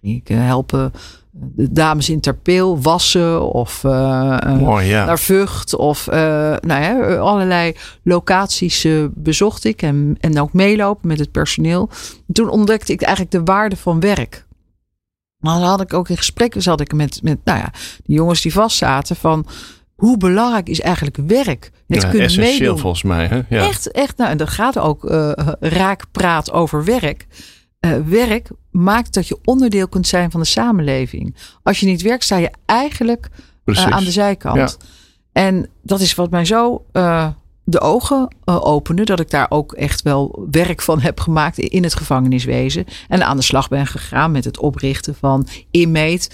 Ik 0.01 0.29
uh, 0.29 0.37
helpen 0.45 0.91
de 1.31 1.71
dames 1.71 2.09
in 2.09 2.19
Terpeel 2.19 2.81
wassen 2.81 3.51
of 3.51 3.83
uh, 3.83 4.55
Mooi, 4.59 4.85
ja. 4.85 5.05
naar 5.05 5.19
Vught 5.19 5.75
of 5.75 6.07
uh, 6.07 6.13
nou 6.59 6.81
ja, 6.81 7.15
allerlei 7.15 7.75
locaties 8.03 8.85
uh, 8.85 9.05
bezocht 9.13 9.63
ik 9.63 9.81
en, 9.81 10.17
en 10.19 10.39
ook 10.39 10.53
meelopen 10.53 11.07
met 11.07 11.19
het 11.19 11.31
personeel. 11.31 11.89
En 12.27 12.33
toen 12.33 12.49
ontdekte 12.49 12.93
ik 12.93 13.01
eigenlijk 13.01 13.35
de 13.35 13.43
waarde 13.43 13.75
van 13.75 13.99
werk. 13.99 14.45
Maar 15.37 15.59
dan 15.59 15.69
had 15.69 15.81
ik 15.81 15.93
ook 15.93 16.09
in 16.09 16.17
gesprekken 16.17 16.61
zat 16.61 16.81
ik 16.81 16.93
met, 16.93 17.19
met 17.23 17.37
nou 17.43 17.59
ja, 17.59 17.71
die 18.05 18.15
jongens 18.15 18.41
die 18.41 18.53
vastzaten 18.53 19.15
van 19.15 19.45
hoe 19.95 20.17
belangrijk 20.17 20.69
is 20.69 20.81
eigenlijk 20.81 21.17
werk? 21.27 21.71
Het 21.87 22.01
ja, 22.01 22.09
kunnen 22.09 22.27
essentieel 22.27 22.59
meedoen. 22.59 22.77
volgens 22.77 23.03
mij. 23.03 23.27
Hè? 23.27 23.41
Ja. 23.49 23.67
Echt, 23.67 23.91
echt. 23.91 24.17
Nou, 24.17 24.31
en 24.31 24.37
dat 24.37 24.49
gaat 24.49 24.77
ook 24.77 25.03
raak 25.59 26.05
praat 26.11 26.51
over 26.51 26.83
werk. 26.83 27.27
Uh, 27.85 27.97
werk 28.05 28.49
maakt 28.71 29.13
dat 29.13 29.27
je 29.27 29.37
onderdeel 29.43 29.87
kunt 29.87 30.07
zijn 30.07 30.31
van 30.31 30.39
de 30.39 30.45
samenleving. 30.45 31.35
Als 31.63 31.79
je 31.79 31.85
niet 31.85 32.01
werkt, 32.01 32.23
sta 32.23 32.37
je 32.37 32.51
eigenlijk 32.65 33.29
uh, 33.65 33.85
aan 33.85 34.03
de 34.03 34.11
zijkant. 34.11 34.57
Ja. 34.57 34.69
En 35.31 35.69
dat 35.81 35.99
is 35.99 36.15
wat 36.15 36.29
mij 36.29 36.45
zo 36.45 36.85
uh, 36.93 37.27
de 37.63 37.79
ogen 37.79 38.35
opende. 38.45 39.03
Dat 39.03 39.19
ik 39.19 39.29
daar 39.29 39.45
ook 39.49 39.73
echt 39.73 40.01
wel 40.01 40.47
werk 40.51 40.81
van 40.81 40.99
heb 40.99 41.19
gemaakt 41.19 41.57
in 41.57 41.83
het 41.83 41.95
gevangeniswezen. 41.95 42.85
En 43.07 43.25
aan 43.25 43.37
de 43.37 43.43
slag 43.43 43.67
ben 43.69 43.87
gegaan 43.87 44.31
met 44.31 44.45
het 44.45 44.59
oprichten 44.59 45.15
van 45.15 45.47
Inmate. 45.71 46.29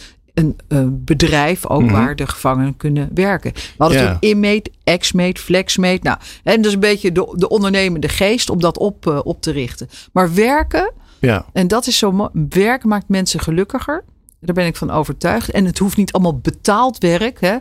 Een 0.67 1.03
bedrijf 1.03 1.65
ook 1.65 1.81
mm 1.81 1.87
-hmm. 1.87 1.97
waar 1.97 2.15
de 2.15 2.27
gevangenen 2.27 2.77
kunnen 2.77 3.09
werken. 3.13 3.53
We 3.53 3.61
hadden 3.77 4.01
Ja. 4.01 4.07
toen 4.11 4.29
Inmate, 4.29 4.71
Exmate, 4.83 5.41
Flexmate. 5.41 5.99
Nou, 6.01 6.17
en 6.43 6.61
dus 6.61 6.73
een 6.73 6.79
beetje 6.79 7.11
de, 7.11 7.33
de 7.35 7.49
ondernemende 7.49 8.09
geest 8.09 8.49
om 8.49 8.59
dat 8.59 8.77
op, 8.77 9.21
op 9.23 9.41
te 9.41 9.51
richten. 9.51 9.89
Maar 10.11 10.33
werken, 10.33 10.93
Ja. 11.19 11.45
en 11.53 11.67
dat 11.67 11.87
is 11.87 11.97
zo. 11.97 12.29
Werken 12.49 12.89
maakt 12.89 13.09
mensen 13.09 13.39
gelukkiger. 13.39 14.03
Daar 14.39 14.55
ben 14.55 14.65
ik 14.65 14.75
van 14.75 14.91
overtuigd. 14.91 15.51
En 15.51 15.65
het 15.65 15.77
hoeft 15.77 15.97
niet 15.97 16.11
allemaal 16.11 16.37
betaald 16.37 16.97
werk. 16.97 17.41
Hè? 17.41 17.57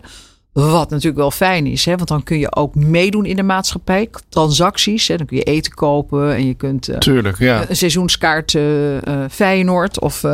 Wat 0.53 0.91
natuurlijk 0.91 1.17
wel 1.17 1.31
fijn 1.31 1.67
is, 1.67 1.85
hè? 1.85 1.97
want 1.97 2.09
dan 2.09 2.23
kun 2.23 2.39
je 2.39 2.57
ook 2.57 2.75
meedoen 2.75 3.25
in 3.25 3.37
de 3.37 3.43
maatschappij. 3.43 4.11
Transacties, 4.29 5.09
hè? 5.09 5.17
dan 5.17 5.27
kun 5.27 5.37
je 5.37 5.43
eten 5.43 5.75
kopen 5.75 6.35
en 6.35 6.47
je 6.47 6.55
kunt 6.55 6.89
uh, 6.89 6.99
Tuurlijk, 6.99 7.39
ja. 7.39 7.65
een 7.69 7.77
seizoenskaart 7.77 8.53
uh, 8.53 8.99
Feyenoord 9.31 10.01
of 10.01 10.25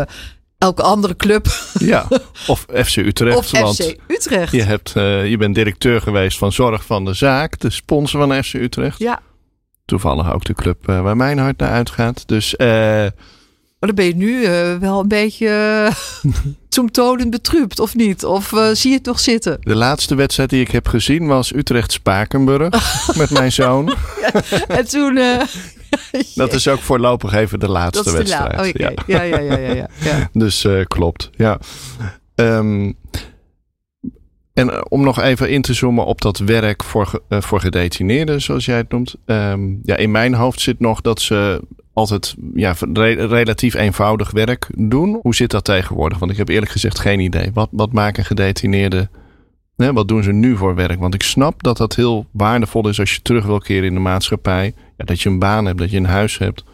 elke 0.59 0.83
andere 0.83 1.17
club. 1.17 1.47
Ja, 1.79 2.07
of 2.47 2.67
FC 2.85 2.97
Utrecht. 2.97 3.37
Of 3.37 3.47
FC 3.47 3.97
Utrecht. 4.07 4.53
Je, 4.53 4.63
hebt, 4.63 4.91
je 5.29 5.35
bent 5.39 5.55
directeur 5.55 6.01
geweest 6.01 6.39
van 6.39 6.53
Zorg 6.53 6.85
van 6.85 7.05
de 7.05 7.15
Zaak, 7.15 7.61
de 7.61 7.71
sponsor 7.71 8.21
van 8.21 8.45
FC 8.45 8.55
Utrecht. 8.55 8.99
Ja. 8.99 9.21
Toevallig 9.93 10.33
ook 10.33 10.45
de 10.45 10.55
club 10.55 10.87
waar 10.87 11.17
mijn 11.17 11.39
hart 11.39 11.59
naar 11.59 11.71
uitgaat. 11.71 12.29
Dus... 12.29 12.55
Maar 13.83 13.91
dan 13.91 14.05
ben 14.05 14.07
je 14.07 14.17
nu 14.17 14.41
uh, 14.41 14.77
wel 14.77 15.01
een 15.01 15.09
beetje 15.09 15.47
uh, 16.25 16.33
toemtonend 16.69 17.31
betrupt, 17.31 17.81
of 17.81 17.95
niet? 17.95 18.25
Of 18.25 18.53
uh, 18.53 18.69
zie 18.73 18.91
je 18.91 18.97
het 18.97 19.07
nog 19.07 19.21
zitten? 19.21 19.57
De 19.61 19.75
laatste 19.75 20.15
wedstrijd 20.15 20.51
die 20.51 20.61
ik 20.61 20.71
heb 20.71 20.89
gezien 20.89 21.27
was 21.27 21.55
Utrecht-Spakenburg 21.55 22.71
met 23.17 23.31
mijn 23.31 23.53
zoon. 23.53 23.95
Ja, 24.21 24.67
en 24.67 24.89
toen... 24.89 25.15
dat 26.35 26.53
is 26.53 26.69
ook 26.69 26.81
voorlopig 26.81 27.33
even 27.33 27.61
de 27.61 27.69
laatste 27.69 28.05
dat 28.05 28.07
is 28.07 28.13
de 28.13 28.19
wedstrijd. 28.19 28.53
La 28.53 28.69
okay. 28.69 28.95
ja. 29.07 29.23
Ja, 29.27 29.39
ja, 29.39 29.39
ja, 29.39 29.59
ja, 29.59 29.89
ja, 29.99 30.31
Dus 30.33 30.67
klopt, 30.87 31.31
ja. 31.37 31.59
Um, 32.35 32.97
en 34.55 34.91
om 34.91 35.03
nog 35.03 35.21
even 35.21 35.51
in 35.51 35.63
te 35.63 35.75
zoomen 35.75 36.05
op 36.05 36.21
dat 36.21 36.39
werk 36.39 36.83
voor, 36.83 37.23
voor 37.29 37.61
gedetineerden, 37.61 38.41
zoals 38.41 38.65
jij 38.65 38.77
het 38.77 38.91
noemt. 38.91 39.15
Um, 39.27 39.81
ja, 39.83 39.97
in 39.97 40.11
mijn 40.11 40.35
hoofd 40.35 40.61
zit 40.61 40.81
nog 40.81 41.01
dat 41.01 41.21
ze 41.21 41.61
altijd 41.93 42.35
ja, 42.55 42.75
relatief 43.17 43.75
eenvoudig 43.75 44.31
werk 44.31 44.67
doen. 44.77 45.19
Hoe 45.23 45.35
zit 45.35 45.51
dat 45.51 45.65
tegenwoordig? 45.65 46.19
Want 46.19 46.31
ik 46.31 46.37
heb 46.37 46.49
eerlijk 46.49 46.71
gezegd 46.71 46.99
geen 46.99 47.21
idee. 47.21 47.51
Wat, 47.55 47.69
wat 47.73 47.93
maken 47.93 48.25
gedetineerden? 48.25 49.11
Wat 49.77 50.09
doen 50.09 50.23
ze 50.23 50.33
nu 50.33 50.57
voor 50.57 50.75
werk? 50.75 51.01
Want 51.01 51.15
ik 51.15 51.23
snap 51.23 51.63
dat 51.63 51.77
dat 51.77 51.95
heel 51.95 52.27
waardevol 52.31 52.89
is 52.89 53.01
als 53.01 53.15
je 53.15 53.23
terug 53.23 53.45
wil 53.45 53.59
keren 53.59 53.89
in 53.89 53.95
de 53.95 54.01
maatschappij. 54.01 54.75
Ja, 54.97 55.05
dat 55.05 55.21
je 55.21 55.29
een 55.29 55.39
baan 55.39 55.65
hebt, 55.65 55.79
dat 55.79 55.91
je 55.91 55.97
een 55.97 56.05
huis 56.05 56.39
hebt. 56.39 56.65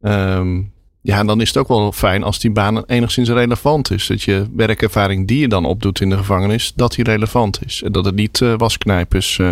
Um, 0.00 0.72
ja, 1.02 1.24
dan 1.24 1.40
is 1.40 1.48
het 1.48 1.56
ook 1.56 1.68
wel 1.68 1.92
fijn 1.92 2.22
als 2.22 2.38
die 2.38 2.50
baan 2.50 2.84
enigszins 2.84 3.28
relevant 3.28 3.90
is. 3.90 4.06
Dat 4.06 4.22
je 4.22 4.48
werkervaring 4.54 5.28
die 5.28 5.38
je 5.38 5.48
dan 5.48 5.64
opdoet 5.64 6.00
in 6.00 6.10
de 6.10 6.16
gevangenis, 6.16 6.72
dat 6.74 6.94
die 6.94 7.04
relevant 7.04 7.58
is. 7.64 7.82
En 7.82 7.92
dat 7.92 8.04
het 8.04 8.14
niet 8.14 8.40
uh, 8.40 8.54
wasknijpers... 8.56 9.38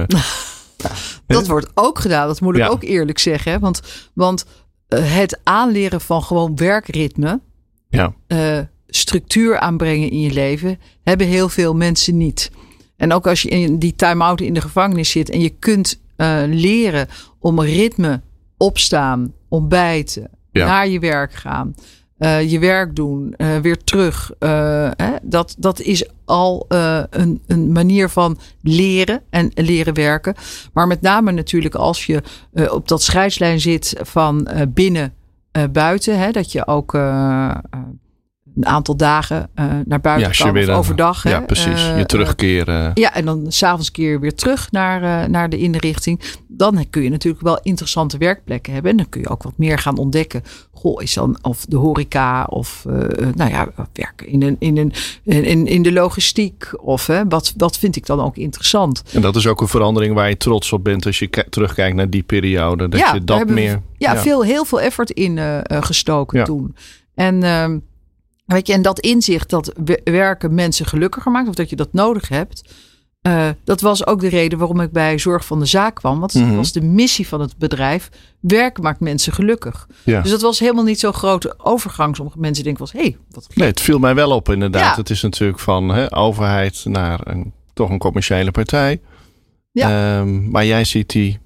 Uh, 0.87 0.91
dat 1.27 1.47
wordt 1.47 1.71
ook 1.75 1.99
gedaan, 1.99 2.27
dat 2.27 2.41
moet 2.41 2.55
ik 2.55 2.61
ja. 2.61 2.69
ook 2.69 2.83
eerlijk 2.83 3.19
zeggen. 3.19 3.53
Hè? 3.53 3.59
Want, 3.59 3.83
want 4.15 4.45
het 4.89 5.41
aanleren 5.43 6.01
van 6.01 6.23
gewoon 6.23 6.57
werkritme, 6.57 7.41
ja. 7.89 8.15
uh, 8.29 8.59
structuur 8.87 9.59
aanbrengen 9.59 10.11
in 10.11 10.21
je 10.21 10.33
leven, 10.33 10.79
hebben 11.03 11.27
heel 11.27 11.49
veel 11.49 11.75
mensen 11.75 12.17
niet. 12.17 12.51
En 12.97 13.13
ook 13.13 13.27
als 13.27 13.43
je 13.43 13.49
in 13.49 13.79
die 13.79 13.95
time-out 13.97 14.41
in 14.41 14.55
de 14.55 14.61
gevangenis 14.61 15.11
zit 15.11 15.31
en 15.31 15.41
je 15.41 15.51
kunt 15.51 16.01
leren 16.47 17.09
om 17.39 17.61
ritme 17.61 18.21
opstaan, 18.57 19.33
ontbijten, 19.49 20.31
naar 20.67 20.89
je 20.89 20.99
werk 20.99 21.33
gaan, 21.33 21.75
uh, 22.19 22.51
je 22.51 22.59
werk 22.59 22.97
doen, 22.97 23.35
uh, 23.37 23.57
weer 23.57 23.85
terug. 23.85 24.33
Uh, 24.41 24.91
hè, 24.97 25.13
dat, 25.23 25.55
dat 25.59 25.81
is 25.81 26.09
al 26.25 26.67
een, 27.11 27.43
een 27.47 27.73
manier 27.73 28.09
van 28.09 28.39
leren 28.63 29.23
en 29.31 29.51
leren 29.55 29.95
werken. 29.95 30.35
Maar 30.73 30.87
met 30.87 31.01
name 31.01 31.33
natuurlijk 31.33 31.75
als 31.75 32.07
je 32.07 32.23
op 32.71 32.89
dat 32.89 33.03
scheidslijn 33.03 33.61
zit 33.61 33.95
van 34.03 34.49
binnen 34.69 35.15
buiten. 35.71 36.19
Hè, 36.19 36.31
dat 36.31 36.53
je 36.53 36.67
ook 36.67 36.93
een 38.57 38.67
aantal 38.67 38.97
dagen 38.97 39.51
uh, 39.55 39.65
naar 39.85 40.01
buiten 40.01 40.33
ja, 40.33 40.45
kan 40.45 40.53
weer, 40.53 40.71
of 40.71 40.77
overdag. 40.77 41.23
Ja, 41.23 41.31
hè? 41.31 41.43
precies. 41.43 41.87
Je 41.97 42.05
terugkeren. 42.07 42.91
ja, 42.95 43.15
en 43.15 43.25
dan 43.25 43.45
s'avonds 43.49 43.91
keer 43.91 44.21
weer 44.21 44.35
terug 44.35 44.71
naar, 44.71 45.31
naar 45.31 45.49
de 45.49 45.59
inrichting. 45.59 46.21
Dan 46.49 46.87
kun 46.91 47.03
je 47.03 47.11
natuurlijk 47.11 47.45
wel 47.45 47.61
interessante 47.63 48.19
werkplekken 48.19 48.73
hebben. 48.73 48.91
En 48.91 48.97
dan 48.97 49.09
kun 49.09 49.21
je 49.21 49.29
ook 49.29 49.43
wat 49.43 49.53
meer 49.57 49.79
gaan 49.79 49.99
ontdekken. 49.99 50.43
Goh, 50.73 51.03
is 51.03 51.15
dan 51.15 51.39
of 51.43 51.65
de 51.65 51.77
horeca 51.77 52.45
of 52.45 52.85
nou 53.35 53.51
ja, 53.51 53.69
werken 53.93 54.27
in, 54.27 54.43
een, 54.43 54.57
in, 54.59 54.77
een, 54.77 54.93
in, 55.25 55.67
in 55.67 55.83
de 55.83 55.93
logistiek. 55.93 56.71
Of 56.81 57.07
hè, 57.07 57.29
wat, 57.29 57.55
wat 57.57 57.79
vind 57.79 57.97
ik 57.97 58.07
dan 58.07 58.21
ook 58.21 58.37
interessant. 58.37 59.03
En 59.13 59.21
dat 59.21 59.37
is 59.37 59.47
ook 59.47 59.61
een 59.61 59.69
verandering 59.69 60.15
waar 60.15 60.29
je 60.29 60.37
trots 60.37 60.73
op 60.73 60.85
bent 60.85 61.07
als 61.07 61.19
je 61.19 61.47
terugkijkt 61.51 61.97
naar 61.97 62.11
die 62.11 62.23
periode. 62.23 62.89
Dat 62.89 63.01
ja, 63.01 63.15
je 63.15 63.25
dat 63.25 63.49
meer. 63.49 63.73
We, 63.73 63.81
ja, 63.97 64.13
ja, 64.13 64.21
Veel, 64.21 64.45
heel 64.45 64.65
veel 64.65 64.81
effort 64.81 65.11
in 65.11 65.39
gestoken 65.69 66.39
ja. 66.39 66.45
toen. 66.45 66.75
En 67.15 67.43
ehm, 67.43 67.79
Weet 68.55 68.67
je, 68.67 68.73
en 68.73 68.83
dat 68.83 69.01
inzicht 69.01 69.51
dat 69.51 69.73
werken 70.05 70.55
mensen 70.55 70.87
gelukkiger 70.87 71.33
maakt, 71.33 71.49
of 71.49 71.55
dat 71.55 71.71
je 71.71 71.77
dat 71.77 71.93
nodig 71.93 72.29
hebt. 72.29 72.63
Uh, 73.23 73.49
dat 73.65 73.81
was 73.81 74.07
ook 74.07 74.21
de 74.21 74.29
reden 74.29 74.59
waarom 74.59 74.81
ik 74.81 74.93
bij 74.93 75.19
Zorg 75.19 75.45
van 75.45 75.59
de 75.59 75.65
Zaak 75.67 75.95
kwam. 75.95 76.21
Want 76.21 76.35
Mhm. 76.35 76.47
dat 76.47 76.55
was 76.57 76.73
de 76.73 76.81
missie 76.81 77.29
van 77.29 77.41
het 77.41 77.57
bedrijf. 77.59 78.09
Werken 78.41 78.83
maakt 78.83 79.01
mensen 79.01 79.33
gelukkig. 79.33 79.87
Ja. 80.05 80.21
Dus 80.23 80.31
dat 80.31 80.41
was 80.41 80.59
helemaal 80.59 80.85
niet 80.85 81.01
zo'n 81.01 81.13
grote 81.13 81.55
overgang. 81.59 82.17
Sommige 82.17 82.39
mensen 82.39 82.65
denken 82.65 82.83
was, 82.83 82.93
hé, 82.93 83.01
hey, 83.01 83.17
wat 83.31 83.45
gek. 83.47 83.57
Nee, 83.57 83.69
het 83.69 83.81
viel 83.81 83.99
mij 83.99 84.15
wel 84.15 84.31
op 84.31 84.49
inderdaad. 84.49 84.83
Ja. 84.83 84.95
Het 84.97 85.11
is 85.11 85.23
natuurlijk 85.23 85.59
van 85.59 85.89
hè, 85.89 86.17
overheid 86.17 86.85
naar 86.85 87.21
een, 87.25 87.53
toch 87.73 87.91
een 87.91 87.99
commerciële 87.99 88.51
partij. 88.51 89.01
Ja. 89.73 90.19
Um, 90.19 90.51
maar 90.51 90.65
jij 90.67 90.85
ziet 90.85 91.11
die 91.11 91.39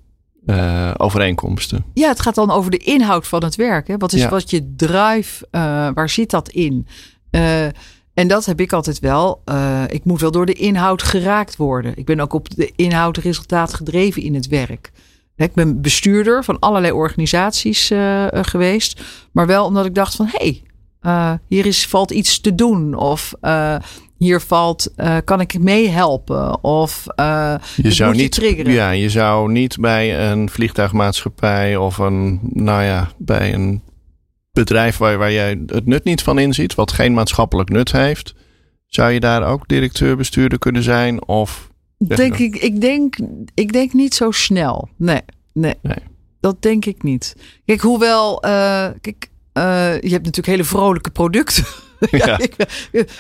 uh, 0.47 0.91
overeenkomsten. 0.97 1.85
Ja, 1.95 2.09
het 2.09 2.21
gaat 2.21 2.35
dan 2.35 2.51
over 2.51 2.71
de 2.71 2.77
inhoud 2.77 3.27
van 3.27 3.45
het 3.45 3.57
werk. 3.57 3.89
Hè? 3.89 3.97
Wat 3.97 4.13
is 4.13 4.21
Ja. 4.21 4.29
wat 4.29 4.51
je 4.51 4.75
drive, 4.77 5.47
uh, 5.51 5.89
waar 5.95 6.09
zit 6.09 6.31
dat 6.31 6.49
in? 6.49 6.87
Uh, 7.31 7.65
en 8.15 8.29
dat 8.29 8.45
heb 8.45 8.61
ik 8.61 8.73
altijd 8.73 8.99
wel. 8.99 9.43
Ik 9.89 10.05
moet 10.05 10.21
wel 10.21 10.31
door 10.31 10.47
de 10.47 10.53
inhoud 10.53 11.03
geraakt 11.03 11.57
worden. 11.57 11.93
Ik 11.97 12.05
ben 12.05 12.21
ook 12.21 12.33
op 12.33 12.57
de 12.57 12.73
inhoud 12.77 13.17
resultaat 13.17 13.75
gedreven 13.75 14.23
in 14.23 14.35
het 14.35 14.47
werk. 14.47 14.93
Ik 15.37 15.55
ben 15.55 15.81
bestuurder 15.81 16.45
van 16.45 16.59
allerlei 16.59 16.93
organisaties 16.93 17.91
geweest. 18.33 19.03
Maar 19.33 19.47
wel 19.47 19.65
omdat 19.65 19.87
ik 19.87 19.95
dacht 19.95 20.15
van... 20.17 20.27
hé, 20.27 20.39
hey, 20.39 20.63
hier 21.49 21.67
is, 21.67 21.87
valt 21.87 22.11
iets 22.11 22.41
te 22.41 22.55
doen. 22.55 22.95
Of 22.95 23.35
hier 24.23 24.41
valt, 24.41 24.93
uh, 24.97 25.17
kan 25.25 25.41
ik 25.41 25.59
meehelpen? 25.59 26.65
Of 26.65 27.05
je 27.77 27.93
zou 27.93 28.11
moet 28.11 28.21
niet, 28.21 28.33
triggeren. 28.33 28.73
Ja, 28.73 28.91
je 28.91 29.11
zou 29.11 29.53
niet 29.53 29.77
bij 29.81 30.31
een 30.31 30.49
vliegtuigmaatschappij 30.49 31.77
of 31.77 31.99
een, 31.99 32.41
nou 32.43 32.83
ja, 32.83 33.11
bij 33.19 33.55
een 33.55 33.83
bedrijf 34.53 34.97
waar, 34.97 35.19
waar 35.19 35.33
jij 35.33 35.63
het 35.67 35.87
nut 35.87 36.05
niet 36.05 36.23
van 36.23 36.39
inziet, 36.39 36.75
wat 36.75 36.93
geen 36.93 37.15
maatschappelijk 37.15 37.69
nut 37.69 37.93
heeft, 37.93 38.35
zou 38.87 39.11
je 39.11 39.21
daar 39.21 39.47
ook 39.47 39.69
directeur, 39.69 40.17
bestuurder 40.17 40.59
kunnen 40.59 40.83
zijn? 40.83 41.27
Of 41.27 41.71
denk 41.99 42.37
ik, 42.37 42.57
ik, 42.57 42.81
denk, 42.81 43.17
ik 43.55 43.73
denk 43.73 43.93
niet 43.93 44.15
zo 44.15 44.31
snel. 44.31 44.89
Nee, 44.97 45.23
nee, 45.53 45.75
nee. 45.83 45.97
dat 46.41 46.63
denk 46.63 46.85
ik 46.85 47.03
niet. 47.03 47.37
Kijk, 47.65 47.81
hoewel, 47.81 48.43
uh, 49.55 49.63
kijk, 49.65 50.03
je 50.03 50.11
hebt 50.11 50.25
natuurlijk 50.25 50.47
hele 50.47 50.65
vrolijke 50.65 51.11
producten. 51.11 51.65
Ja. 52.11 52.27
ja, 52.27 52.39
ik, 52.39 52.55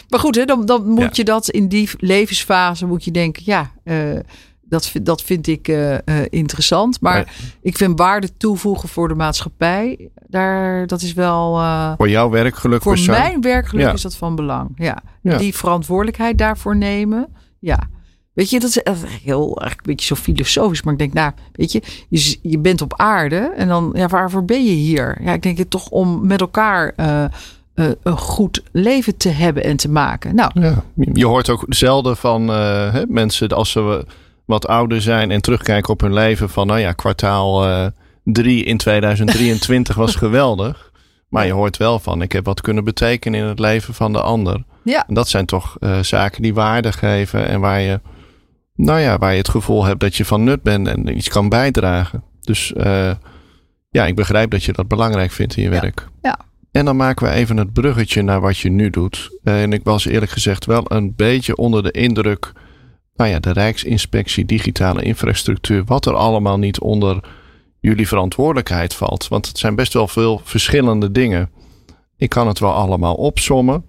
maar 0.09 0.21
goed, 0.21 0.35
hè, 0.35 0.45
dan, 0.45 0.67
dan 0.67 0.87
moet 0.89 1.01
ja. 1.03 1.09
je 1.13 1.25
dat 1.25 1.49
in 1.51 1.69
die 1.69 1.91
levensfase 1.99 2.87
moet 2.87 3.05
je 3.05 3.11
denken, 3.11 3.43
ja, 3.47 3.71
uh, 3.85 4.19
dat, 4.63 4.93
dat 5.03 5.23
vind 5.23 5.47
ik 5.47 5.69
uh, 5.69 5.97
interessant. 6.29 7.01
Maar 7.01 7.15
Nee. 7.15 7.25
ik 7.63 7.77
vind 7.77 7.99
waarde 7.99 8.37
toevoegen 8.37 8.89
voor 8.89 9.09
de 9.09 9.15
maatschappij, 9.15 10.09
daar, 10.27 10.87
dat 10.87 11.03
is 11.03 11.13
wel. 11.13 11.61
voor 11.97 12.09
jouw 12.09 12.31
werkgeluk 12.31 12.83
voor 12.83 12.93
persoon- 12.93 13.17
mijn 13.19 13.41
werkgeluk 13.41 13.85
Ja. 13.85 13.93
is 13.93 14.03
dat 14.03 14.17
van 14.17 14.35
belang. 14.35 14.71
Ja. 14.77 15.03
Die 15.23 15.55
verantwoordelijkheid 15.57 16.39
daarvoor 16.39 16.77
nemen. 16.77 17.29
Ja. 17.59 17.89
Weet 18.33 18.51
je, 18.51 18.61
dat 18.61 18.69
is 18.69 18.83
echt 18.83 19.07
heel 19.07 19.41
eigenlijk 19.41 19.77
een 19.77 19.95
beetje 19.95 20.15
zo 20.15 20.21
filosofisch. 20.23 20.83
Maar 20.83 20.93
ik 20.93 20.99
denk, 20.99 21.13
nou, 21.13 21.33
weet 21.53 21.73
je, 21.73 21.83
je, 22.43 22.59
bent 22.59 22.83
op 22.83 22.95
aarde. 22.97 23.53
En 23.57 23.69
dan, 23.69 23.91
ja, 23.95 24.07
waarvoor 24.07 24.45
ben 24.45 24.65
je 24.65 24.73
hier? 24.73 25.19
Ja, 25.23 25.33
ik 25.33 25.43
denk 25.43 25.59
het 25.59 25.71
toch 25.71 25.89
om 25.89 26.27
met 26.27 26.41
elkaar 26.41 26.93
eh, 26.97 27.25
eh, 27.75 27.87
een 28.03 28.19
goed 28.19 28.63
leven 28.73 29.17
te 29.17 29.29
hebben 29.29 29.65
en 29.65 29.77
te 29.77 29.91
maken. 29.91 30.35
Nou, 30.35 30.51
Ja, 30.61 30.85
je 30.95 31.27
hoort 31.27 31.51
ook 31.51 31.65
zelden 31.69 32.17
van 32.17 32.51
eh, 32.51 32.93
hè, 32.93 33.03
mensen 33.07 33.49
als 33.49 33.71
ze 33.71 34.07
wat 34.45 34.67
ouder 34.67 35.03
zijn 35.03 35.31
en 35.31 35.41
terugkijken 35.43 35.93
op 35.93 36.01
hun 36.01 36.13
leven 36.13 36.51
van 36.51 36.67
nou 36.67 36.79
ja, 36.79 36.93
kwartaal 36.93 37.67
eh, 37.67 37.87
drie 38.25 38.65
in 38.65 38.77
2023 38.77 39.97
was 39.97 40.15
geweldig. 40.25 40.91
Maar 41.29 41.47
je 41.47 41.53
hoort 41.53 41.77
wel 41.77 41.99
van 41.99 42.23
ik 42.23 42.33
heb 42.33 42.45
wat 42.45 42.61
kunnen 42.61 42.85
betekenen 42.85 43.41
in 43.41 43.47
het 43.47 43.59
leven 43.59 43.95
van 43.95 44.13
de 44.13 44.21
ander. 44.21 44.65
ja. 44.85 45.05
En 45.09 45.15
dat 45.15 45.29
zijn 45.29 45.47
toch 45.47 45.77
eh, 45.81 45.99
zaken 45.99 46.43
die 46.43 46.55
waarde 46.55 46.93
geven 46.93 47.49
en 47.49 47.61
waar 47.61 47.81
je, 47.81 48.01
nou 48.85 49.01
ja, 49.01 49.19
waar 49.19 49.33
je 49.33 49.39
het 49.39 49.49
gevoel 49.49 49.85
hebt 49.85 50.01
dat 50.01 50.17
je 50.17 50.25
van 50.25 50.45
nut 50.45 50.63
bent 50.63 50.87
en 50.89 51.17
iets 51.17 51.29
kan 51.29 51.49
bijdragen. 51.49 52.23
Dus 52.41 52.73
eh, 52.73 53.11
ja, 53.91 54.07
ik 54.07 54.15
begrijp 54.15 54.51
dat 54.51 54.65
je 54.65 54.73
dat 54.73 54.89
belangrijk 54.89 55.31
vindt 55.31 55.57
in 55.57 55.63
je 55.63 55.71
Ja. 55.71 55.81
werk. 55.81 56.09
Ja. 56.23 56.39
En 56.71 56.85
dan 56.85 56.97
maken 56.97 57.27
we 57.27 57.33
even 57.33 57.57
het 57.57 57.73
bruggetje 57.73 58.23
naar 58.23 58.41
wat 58.41 58.59
je 58.59 58.71
nu 58.71 58.91
doet. 58.91 59.39
En 59.43 59.73
ik 59.73 59.81
was 59.85 60.07
eerlijk 60.07 60.31
gezegd 60.31 60.65
wel 60.65 60.85
een 60.89 61.15
beetje 61.17 61.57
onder 61.57 61.83
de 61.83 61.91
indruk. 61.91 62.53
Nou 63.15 63.31
ja, 63.31 63.39
de 63.41 63.53
Rijksinspectie 63.53 64.45
Digitale 64.45 65.03
Infrastructuur. 65.03 65.85
Wat 65.85 66.07
er 66.07 66.15
allemaal 66.15 66.59
niet 66.59 66.81
onder 66.81 67.25
jullie 67.81 68.09
verantwoordelijkheid 68.09 68.95
valt. 68.95 69.29
Want 69.29 69.47
het 69.47 69.59
zijn 69.59 69.75
best 69.75 69.93
wel 69.93 70.09
veel 70.09 70.41
verschillende 70.45 71.13
dingen. 71.13 71.51
Ik 72.17 72.29
kan 72.29 72.47
het 72.47 72.59
wel 72.59 72.73
allemaal 72.73 73.15
opsommen. 73.15 73.85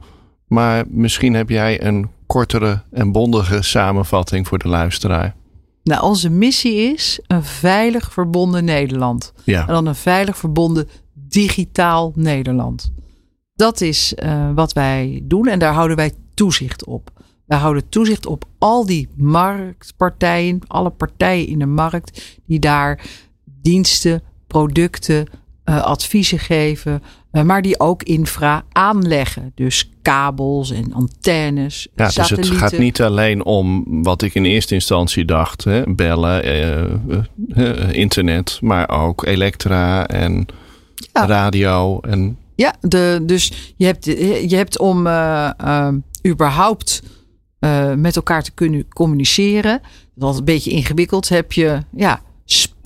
Maar 0.48 0.84
misschien 0.88 1.34
heb 1.34 1.50
jij 1.50 1.84
een 1.84 2.10
kortere 2.25 2.82
en 2.92 3.12
bondige 3.12 3.62
samenvatting 3.62 4.48
voor 4.48 4.58
de 4.58 4.68
luisteraar? 4.68 5.36
Nou, 5.84 6.03
onze 6.03 6.30
missie 6.30 6.74
is 6.94 7.20
een 7.27 7.44
veilig 7.44 8.13
verbonden 8.13 8.65
Nederland. 8.65 9.34
Ja. 9.44 9.62
En 9.62 9.74
dan 9.74 9.86
een 9.86 9.96
veilig 9.96 10.38
verbonden 10.38 10.88
digitaal 11.13 12.12
Nederland. 12.15 12.92
Dat 13.56 13.82
is 13.82 14.13
uh, 14.24 14.50
wat 14.56 14.74
wij 14.74 15.22
doen 15.24 15.48
en 15.48 15.60
daar 15.60 15.74
houden 15.74 15.98
wij 15.98 16.12
toezicht 16.34 16.86
op. 16.86 17.12
Wij 17.46 17.58
houden 17.58 17.89
toezicht 17.89 18.25
op 18.25 18.46
al 18.58 18.86
die 18.86 19.10
marktpartijen, 19.15 20.60
alle 20.68 20.89
partijen 20.89 21.48
in 21.48 21.60
de 21.60 21.65
markt 21.65 22.39
die 22.46 22.60
daar 22.60 23.01
diensten, 23.46 24.22
producten, 24.48 25.27
uh, 25.65 25.84
adviezen 25.84 26.39
geven, 26.39 27.03
maar 27.42 27.62
die 27.62 27.80
ook 27.80 28.04
infra 28.04 28.63
aanleggen. 28.72 29.52
Dus 29.56 29.90
kabels 30.02 30.72
en 30.72 30.94
antennes. 30.94 31.88
Ja, 31.96 32.06
dus 32.06 32.30
het 32.30 32.48
gaat 32.48 32.78
niet 32.78 33.02
alleen 33.02 33.46
om 33.46 33.86
wat 34.04 34.22
ik 34.22 34.36
in 34.36 34.46
eerste 34.46 34.74
instantie 34.74 35.25
dacht: 35.25 35.63
hè, 35.63 35.84
bellen, 35.88 36.46
uh, 37.48 37.94
internet, 37.94 38.58
maar 38.62 38.90
ook 38.90 39.25
elektra 39.25 40.08
en 40.08 40.46
ja. 41.13 41.25
radio. 41.25 42.00
En... 42.00 42.38
Ja, 42.56 42.75
de, 42.82 43.20
dus 43.24 43.74
je 43.75 43.86
hebt, 43.86 44.06
je 44.50 44.56
hebt 44.56 44.80
om 44.80 45.08
überhaupt 46.28 47.02
met 47.96 48.16
elkaar 48.16 48.44
te 48.44 48.52
kunnen 48.52 48.88
communiceren. 48.88 49.82
Dat 50.16 50.34
is 50.34 50.40
een 50.40 50.46
beetje 50.46 50.72
ingewikkeld. 50.72 51.30
Heb 51.30 51.52
je 51.52 51.80
ja, 51.96 52.22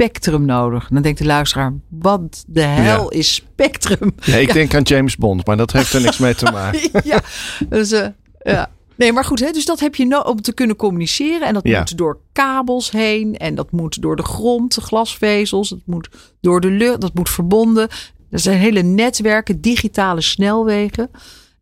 spectrum 0.01 0.45
nodig. 0.45 0.87
Dan 0.91 1.01
denkt 1.01 1.19
de 1.19 1.25
luisteraar, 1.25 1.73
wat 1.89 2.43
de 2.47 2.61
hel 2.61 3.09
is 3.09 3.33
spectrum? 3.33 4.15
Ja, 4.21 4.35
ik 4.35 4.53
denk 4.59 4.75
aan 4.75 4.81
James 4.81 5.15
Bond, 5.15 5.45
maar 5.45 5.57
dat 5.57 5.71
heeft 5.71 5.93
er 5.93 6.01
niks 6.01 6.17
mee 6.17 6.35
te 6.35 6.51
maken. 6.51 6.79
ja, 7.03 7.21
dus, 7.69 7.91
uh, 7.91 8.05
ja. 8.43 8.69
Nee, 8.95 9.11
maar 9.13 9.25
goed, 9.25 9.39
hè, 9.39 9.51
dus 9.51 9.65
dat 9.65 9.79
heb 9.79 9.95
je 9.95 10.05
nodig 10.05 10.27
om 10.27 10.41
te 10.41 10.53
kunnen 10.53 10.75
communiceren. 10.75 11.47
En 11.47 11.53
dat 11.53 11.63
Ja. 11.67 11.79
moet 11.79 11.97
door 11.97 12.19
kabels 12.33 12.91
heen. 12.91 13.37
En 13.37 13.55
dat 13.55 13.71
moet 13.71 14.01
door 14.01 14.15
de 14.15 14.23
grond, 14.23 14.75
de 14.75 14.81
glasvezels. 14.81 15.69
Dat 15.69 15.79
moet 15.85 16.09
door 16.41 16.61
de 16.61 16.69
lucht, 16.71 17.01
dat 17.01 17.13
moet 17.13 17.29
verbonden. 17.29 17.87
Er 18.29 18.39
zijn 18.39 18.57
hele 18.59 18.81
netwerken, 18.81 19.61
digitale 19.61 20.21
snelwegen. 20.21 21.09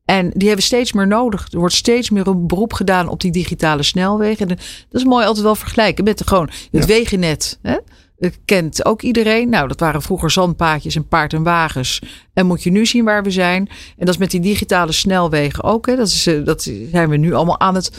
En 0.06 0.32
die 0.34 0.48
hebben 0.48 0.66
steeds 0.66 0.94
meer 0.94 1.08
nodig. 1.08 1.48
Er 1.52 1.60
wordt 1.60 1.74
steeds 1.76 2.10
meer 2.10 2.28
een 2.28 2.48
beroep 2.48 2.74
gedaan 2.74 3.08
op 3.08 3.22
die 3.22 3.32
digitale 3.32 3.84
snelwegen. 3.84 4.50
En 4.50 4.56
dat 4.90 5.02
is 5.02 5.04
mooi 5.08 5.26
altijd 5.26 5.44
wel 5.46 5.56
vergelijken 5.56 6.04
met 6.04 6.18
de, 6.18 6.28
gewoon 6.28 6.50
het 6.72 6.82
Ja. 6.82 6.86
wegennet. 6.86 7.60
Hè? 7.62 7.78
Dat 8.18 8.40
kent 8.46 8.86
ook 8.86 9.02
iedereen. 9.02 9.50
Nou, 9.50 9.68
dat 9.68 9.80
waren 9.80 10.02
vroeger 10.02 10.32
zandpaadjes 10.32 10.96
en 10.96 11.08
paard 11.08 11.34
en 11.34 11.44
wagens. 11.44 12.02
En 12.34 12.46
moet 12.46 12.64
je 12.64 12.72
nu 12.72 12.86
zien 12.86 13.06
waar 13.06 13.24
we 13.24 13.32
zijn. 13.32 13.70
En 13.98 14.06
dat 14.06 14.10
is 14.10 14.18
met 14.18 14.32
die 14.32 14.40
digitale 14.40 14.92
snelwegen 14.92 15.64
ook. 15.64 15.86
Hè? 15.86 15.96
Dat, 15.96 16.08
is, 16.08 16.28
eh, 16.28 16.46
dat 16.46 16.72
zijn 16.92 17.10
we 17.10 17.18
nu 17.18 17.34
allemaal 17.34 17.60
aan 17.60 17.76
het 17.76 17.92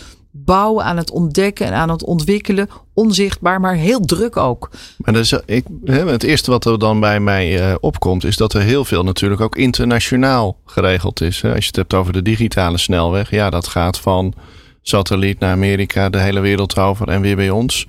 bouwen, 0.44 0.84
aan 0.84 0.96
het 0.96 1.10
ontdekken 1.10 1.66
en 1.66 1.72
aan 1.72 1.88
het 1.88 2.04
ontwikkelen. 2.04 2.68
Onzichtbaar, 2.94 3.60
maar 3.60 3.74
heel 3.74 4.00
druk 4.00 4.36
ook. 4.36 4.70
Maar 4.96 5.14
dat 5.14 5.22
is, 5.22 5.32
ik, 5.46 5.64
hè, 5.84 6.06
het 6.06 6.22
eerste 6.22 6.50
wat 6.50 6.64
er 6.64 6.78
dan 6.78 7.00
bij 7.00 7.20
mij 7.20 7.60
eh, 7.60 7.74
opkomt, 7.80 8.24
is 8.24 8.36
dat 8.36 8.54
er 8.54 8.60
heel 8.60 8.84
veel 8.84 9.02
natuurlijk 9.02 9.40
ook 9.40 9.56
internationaal 9.56 10.56
geregeld 10.64 11.20
is. 11.20 11.44
Als 11.44 11.52
je 11.52 11.66
het 11.66 11.76
hebt 11.76 11.94
over 11.94 12.12
de 12.12 12.22
digitale 12.22 12.78
snelweg, 12.78 13.30
ja, 13.30 13.50
dat 13.50 13.66
gaat 13.66 13.98
van 13.98 14.34
satelliet 14.82 15.38
naar 15.38 15.52
Amerika, 15.52 16.08
de 16.08 16.20
hele 16.20 16.40
wereld 16.40 16.78
over 16.78 17.08
en 17.08 17.20
weer 17.20 17.36
bij 17.36 17.50
ons. 17.50 17.86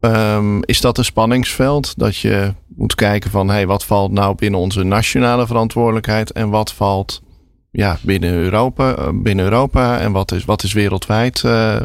Ehm, 0.00 0.60
is 0.60 0.80
dat 0.80 0.98
een 0.98 1.04
spanningsveld 1.04 1.98
dat 1.98 2.16
je 2.16 2.52
moet 2.76 2.94
kijken 2.94 3.30
van 3.30 3.48
hey, 3.48 3.66
wat 3.66 3.84
valt 3.84 4.12
nou 4.12 4.34
binnen 4.34 4.60
onze 4.60 4.82
nationale 4.82 5.46
verantwoordelijkheid 5.46 6.32
en 6.32 6.50
wat 6.50 6.72
valt 6.72 7.22
ja, 7.70 7.98
binnen, 8.02 8.32
Europa, 8.32 8.94
eh, 8.96 9.08
binnen 9.14 9.44
Europa 9.44 9.98
en 9.98 10.12
wat 10.12 10.32
is, 10.32 10.44
wat 10.44 10.62
is 10.62 10.72
wereldwijd 10.72 11.44
eh, 11.44 11.80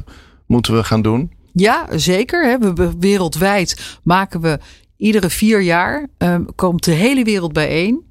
moeten 0.45 0.75
we 0.75 0.83
gaan 0.83 1.01
doen? 1.01 1.31
Ja, 1.53 1.87
zeker. 1.91 2.45
Hè. 2.45 2.57
We, 2.57 2.73
we- 2.73 2.93
wereldwijd 2.99 3.97
maken 4.03 4.41
we 4.41 4.59
iedere 4.97 5.29
vier 5.29 5.61
jaar 5.61 6.07
ehm, 6.17 6.43
komt 6.55 6.83
de 6.83 6.91
hele 6.91 7.23
wereld 7.23 7.53
bijeen 7.53 8.01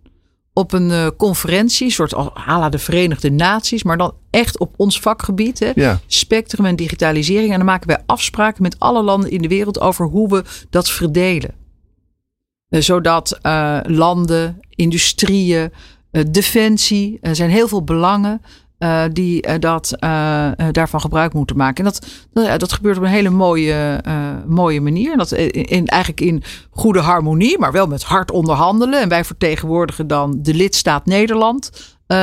op 0.55 0.73
een 0.73 0.91
eh, 0.91 1.07
conferentie, 1.17 1.91
soort 1.91 2.15
als 2.15 2.29
à 2.49 2.59
la 2.59 2.69
de 2.69 2.79
Verenigde 2.79 3.31
Naties, 3.31 3.83
maar 3.83 3.97
dan 3.97 4.15
echt 4.31 4.59
op 4.59 4.75
ons 4.77 5.01
vakgebied, 5.01 5.59
hè. 5.59 5.71
Ja, 5.75 6.01
spectrum 6.07 6.67
en 6.67 6.77
digitalisering. 6.77 7.51
En 7.51 7.57
dan 7.57 7.67
maken 7.67 7.89
wij 7.89 8.03
afspraken 8.07 8.63
met 8.63 8.79
alle 8.79 9.03
landen 9.03 9.31
in 9.31 9.43
de 9.43 9.49
wereld 9.49 9.81
over 9.81 10.07
hoe 10.07 10.29
we 10.29 10.45
dat 10.71 10.91
verdelen. 10.91 11.55
Eh, 12.69 12.81
Zodat 12.81 13.39
eh, 13.43 13.79
landen, 13.83 14.61
industrieën, 14.71 15.73
defensie, 16.31 17.19
er 17.21 17.37
zijn 17.37 17.51
heel 17.51 17.69
veel 17.69 17.85
belangen 17.85 18.41
eh, 18.85 19.03
die 19.13 19.43
eh, 19.43 19.55
dat, 19.61 19.97
eh, 19.99 20.49
daarvan 20.71 21.01
gebruik 21.01 21.33
moeten 21.33 21.57
maken. 21.57 21.85
En 21.85 21.91
dat, 21.93 22.07
dat, 22.33 22.45
ja, 22.47 22.57
dat 22.59 22.73
gebeurt 22.73 22.97
op 22.97 23.03
een 23.03 23.09
hele 23.09 23.31
mooie, 23.31 24.01
mooie 24.47 24.81
manier. 24.81 25.17
Dat 25.17 25.33
in, 25.33 25.51
in- 25.51 25.87
eigenlijk 25.87 26.21
in 26.21 26.43
goede 26.71 27.01
harmonie, 27.01 27.59
maar 27.59 27.73
wel 27.73 27.87
met 27.87 28.03
hard 28.03 28.31
onderhandelen. 28.31 29.01
En 29.01 29.09
wij 29.09 29.25
vertegenwoordigen 29.25 30.07
dan 30.07 30.39
de 30.43 30.55
lidstaat 30.55 31.07
Nederland 31.07 31.71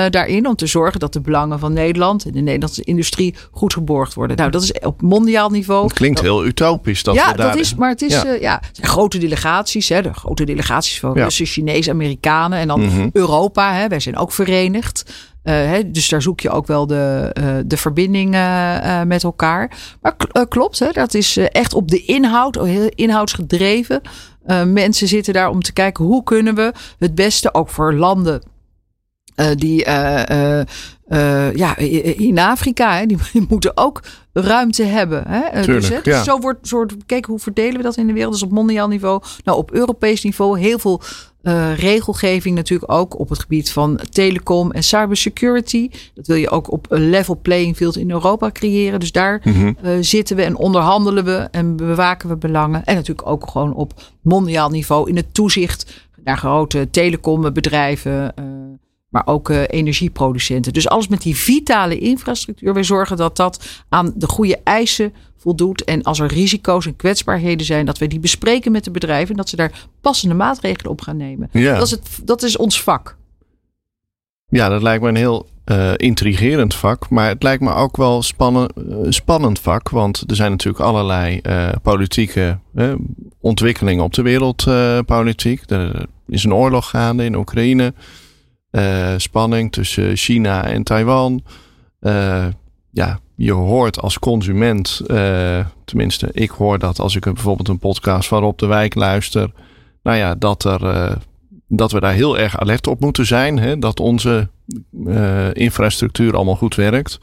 daarin 0.09 0.47
om 0.47 0.55
te 0.55 0.65
zorgen 0.67 0.99
dat 0.99 1.13
de 1.13 1.21
belangen 1.21 1.59
van 1.59 1.73
Nederland 1.73 2.25
en 2.25 2.31
de 2.31 2.39
Nederlandse 2.41 2.83
industrie 2.83 3.35
goed 3.51 3.73
geborgd 3.73 4.13
worden. 4.13 4.37
Nou, 4.37 4.51
dat 4.51 4.63
is 4.63 4.71
op 4.71 5.01
mondiaal 5.01 5.49
niveau. 5.49 5.83
het 5.83 5.93
klinkt 5.93 6.21
heel 6.21 6.45
utopisch 6.45 7.03
dat 7.03 7.15
ja, 7.15 7.31
we 7.31 7.37
daar... 7.37 7.47
dat 7.51 7.59
is, 7.59 7.75
maar 7.75 7.89
het 7.89 8.01
is 8.01 8.13
Ja. 8.13 8.23
ja. 8.25 8.33
ja, 8.39 8.59
het 8.67 8.75
zijn 8.75 8.87
grote 8.87 9.17
delegaties, 9.17 9.89
hè, 9.89 10.01
de 10.01 10.13
grote 10.13 10.43
delegaties 10.43 10.99
van 10.99 11.13
Ja. 11.13 11.23
Russen, 11.23 11.45
Chinezen, 11.45 11.93
Amerikanen 11.93 12.59
en 12.59 12.67
dan 12.67 12.81
Mhm. 12.81 13.09
Europa. 13.13 13.73
Hè, 13.73 13.87
wij 13.87 13.99
zijn 13.99 14.17
ook 14.17 14.31
verenigd. 14.31 15.13
Eh, 15.43 15.53
hè, 15.53 15.91
dus 15.91 16.09
daar 16.09 16.21
zoek 16.21 16.39
je 16.39 16.49
ook 16.49 16.67
wel 16.67 16.87
de, 16.87 17.29
eh, 17.33 17.55
de 17.65 17.77
verbinding 17.77 18.33
eh, 18.33 19.01
met 19.01 19.23
elkaar. 19.23 19.71
Maar 20.01 20.15
klopt, 20.47 20.79
hè, 20.79 20.91
dat 20.91 21.13
is 21.13 21.37
echt 21.37 21.73
op 21.73 21.87
de 21.87 22.05
inhoud, 22.05 22.57
oh, 22.57 22.63
heel 22.63 22.89
inhoudsgedreven. 22.95 24.01
Mensen 24.65 25.07
zitten 25.07 25.33
daar 25.33 25.49
om 25.49 25.61
te 25.61 25.73
kijken 25.73 26.05
hoe 26.05 26.23
kunnen 26.23 26.55
we 26.55 26.73
het 26.99 27.15
beste, 27.15 27.53
ook 27.53 27.69
voor 27.69 27.93
landen 27.93 28.41
die 29.55 29.85
ja, 31.55 31.77
in 31.77 32.39
Afrika, 32.39 32.97
hè, 32.97 33.05
die 33.05 33.17
moeten 33.49 33.77
ook 33.77 34.03
ruimte 34.33 34.83
hebben. 34.83 35.23
Hè? 35.27 35.39
Eh, 35.41 35.61
Tuurlijk, 35.61 35.87
dus, 35.87 36.03
hè, 36.03 36.11
ja. 36.11 36.23
Zo 36.23 36.39
wordt, 36.39 36.97
bekeken 36.97 37.31
hoe 37.31 37.39
verdelen 37.39 37.77
we 37.77 37.83
dat 37.83 37.97
in 37.97 38.07
de 38.07 38.13
wereld. 38.13 38.33
Dus 38.33 38.43
op 38.43 38.51
mondiaal 38.51 38.87
niveau, 38.87 39.21
nou 39.43 39.57
op 39.57 39.71
Europees 39.71 40.23
niveau 40.23 40.59
heel 40.59 40.79
veel 40.79 41.01
eh, 41.41 41.77
regelgeving 41.77 42.55
natuurlijk 42.55 42.91
ook 42.91 43.19
op 43.19 43.29
het 43.29 43.39
gebied 43.39 43.71
van 43.71 43.99
telecom 44.09 44.71
en 44.71 44.83
cybersecurity. 44.83 45.89
Dat 46.13 46.27
wil 46.27 46.35
je 46.35 46.49
ook 46.49 46.71
op 46.71 46.85
een 46.89 47.09
level 47.09 47.39
playing 47.41 47.75
field 47.75 47.97
in 47.97 48.11
Europa 48.11 48.51
creëren. 48.51 48.99
Dus 48.99 49.11
daar 49.11 49.41
Mhm. 49.43 49.71
eh, 49.81 49.91
zitten 49.99 50.35
we 50.35 50.43
en 50.43 50.55
onderhandelen 50.55 51.23
we 51.23 51.47
en 51.51 51.75
bewaken 51.75 52.29
we 52.29 52.35
belangen. 52.35 52.83
En 52.83 52.95
natuurlijk 52.95 53.27
ook 53.27 53.49
gewoon 53.49 53.73
op 53.73 53.93
mondiaal 54.21 54.69
niveau 54.69 55.09
in 55.09 55.15
het 55.15 55.33
toezicht 55.33 56.09
naar 56.23 56.37
grote 56.37 56.87
telecombedrijven, 56.91 58.33
maar 59.11 59.27
ook 59.27 59.49
eh, 59.49 59.63
energieproducenten. 59.67 60.73
Dus 60.73 60.87
alles 60.87 61.07
met 61.07 61.21
die 61.21 61.35
vitale 61.35 61.97
infrastructuur. 61.97 62.73
Wij 62.73 62.83
zorgen 62.83 63.17
dat 63.17 63.35
dat 63.35 63.83
aan 63.89 64.13
de 64.15 64.27
goede 64.27 64.59
eisen 64.63 65.13
voldoet. 65.37 65.83
En 65.83 66.03
als 66.03 66.19
er 66.19 66.27
risico's 66.27 66.85
en 66.85 66.95
kwetsbaarheden 66.95 67.65
zijn, 67.65 67.85
dat 67.85 67.97
we 67.97 68.07
die 68.07 68.19
bespreken 68.19 68.71
met 68.71 68.83
de 68.83 68.91
bedrijven 68.91 69.29
en 69.29 69.35
dat 69.35 69.49
ze 69.49 69.55
daar 69.55 69.87
passende 70.01 70.35
maatregelen 70.35 70.91
op 70.91 71.01
gaan 71.01 71.17
nemen. 71.17 71.49
Ja. 71.51 71.73
Dat, 71.77 71.85
is 71.85 71.91
het, 71.91 72.19
dat 72.23 72.43
is 72.43 72.57
ons 72.57 72.83
vak. 72.83 73.17
Ja, 74.49 74.69
dat 74.69 74.81
lijkt 74.81 75.03
me 75.03 75.09
een 75.09 75.15
heel 75.15 75.49
eh, 75.63 75.91
intrigerend 75.95 76.75
vak. 76.75 77.09
Maar 77.09 77.27
het 77.27 77.43
lijkt 77.43 77.63
me 77.63 77.73
ook 77.73 77.97
wel 77.97 78.21
spannen, 78.21 78.67
eh, 78.67 78.95
spannend 79.09 79.59
vak. 79.59 79.89
Want 79.89 80.23
er 80.27 80.35
zijn 80.35 80.51
natuurlijk 80.51 80.83
allerlei 80.83 81.41
politieke 81.81 82.59
ontwikkelingen 83.39 84.03
op 84.03 84.13
de 84.13 84.21
wereldpolitiek. 84.21 85.63
er 85.67 86.05
is 86.27 86.43
een 86.43 86.53
oorlog 86.53 86.89
gaande 86.89 87.23
in 87.23 87.35
Oekraïne. 87.35 87.93
Eh, 88.71 89.13
spanning 89.17 89.71
tussen 89.71 90.15
China 90.15 90.65
en 90.65 90.83
Taiwan. 90.83 91.43
Eh, 91.99 92.45
ja, 92.91 93.19
je 93.35 93.51
hoort 93.51 94.01
als 94.01 94.19
consument, 94.19 95.01
eh, 95.07 95.65
tenminste, 95.85 96.29
ik 96.31 96.49
hoor 96.49 96.79
dat 96.79 96.99
als 96.99 97.15
ik 97.15 97.23
bijvoorbeeld 97.23 97.67
een 97.67 97.79
podcast 97.79 98.27
van 98.27 98.41
Rob 98.41 98.57
de 98.57 98.65
Wijk 98.65 98.95
luister. 98.95 99.51
Nou 100.03 100.17
ja, 100.17 100.35
dat 100.35 100.63
er. 100.63 101.17
dat 101.73 101.91
we 101.91 101.99
daar 101.99 102.13
heel 102.13 102.37
erg 102.37 102.59
alert 102.59 102.87
op 102.87 102.99
moeten 102.99 103.25
zijn. 103.25 103.59
Hè? 103.59 103.79
Dat 103.79 103.99
onze 103.99 104.49
infrastructuur 105.53 106.35
allemaal 106.35 106.55
goed 106.55 106.75
werkt. 106.75 107.19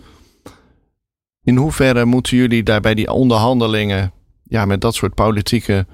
In 1.42 1.56
hoeverre 1.56 2.04
moeten 2.04 2.36
jullie 2.36 2.62
daar 2.62 2.80
bij 2.80 2.94
die 2.94 3.12
onderhandelingen, 3.12 4.12
ja, 4.42 4.64
met 4.64 4.80
dat 4.80 4.94
soort 4.94 5.14
politieke, 5.14 5.86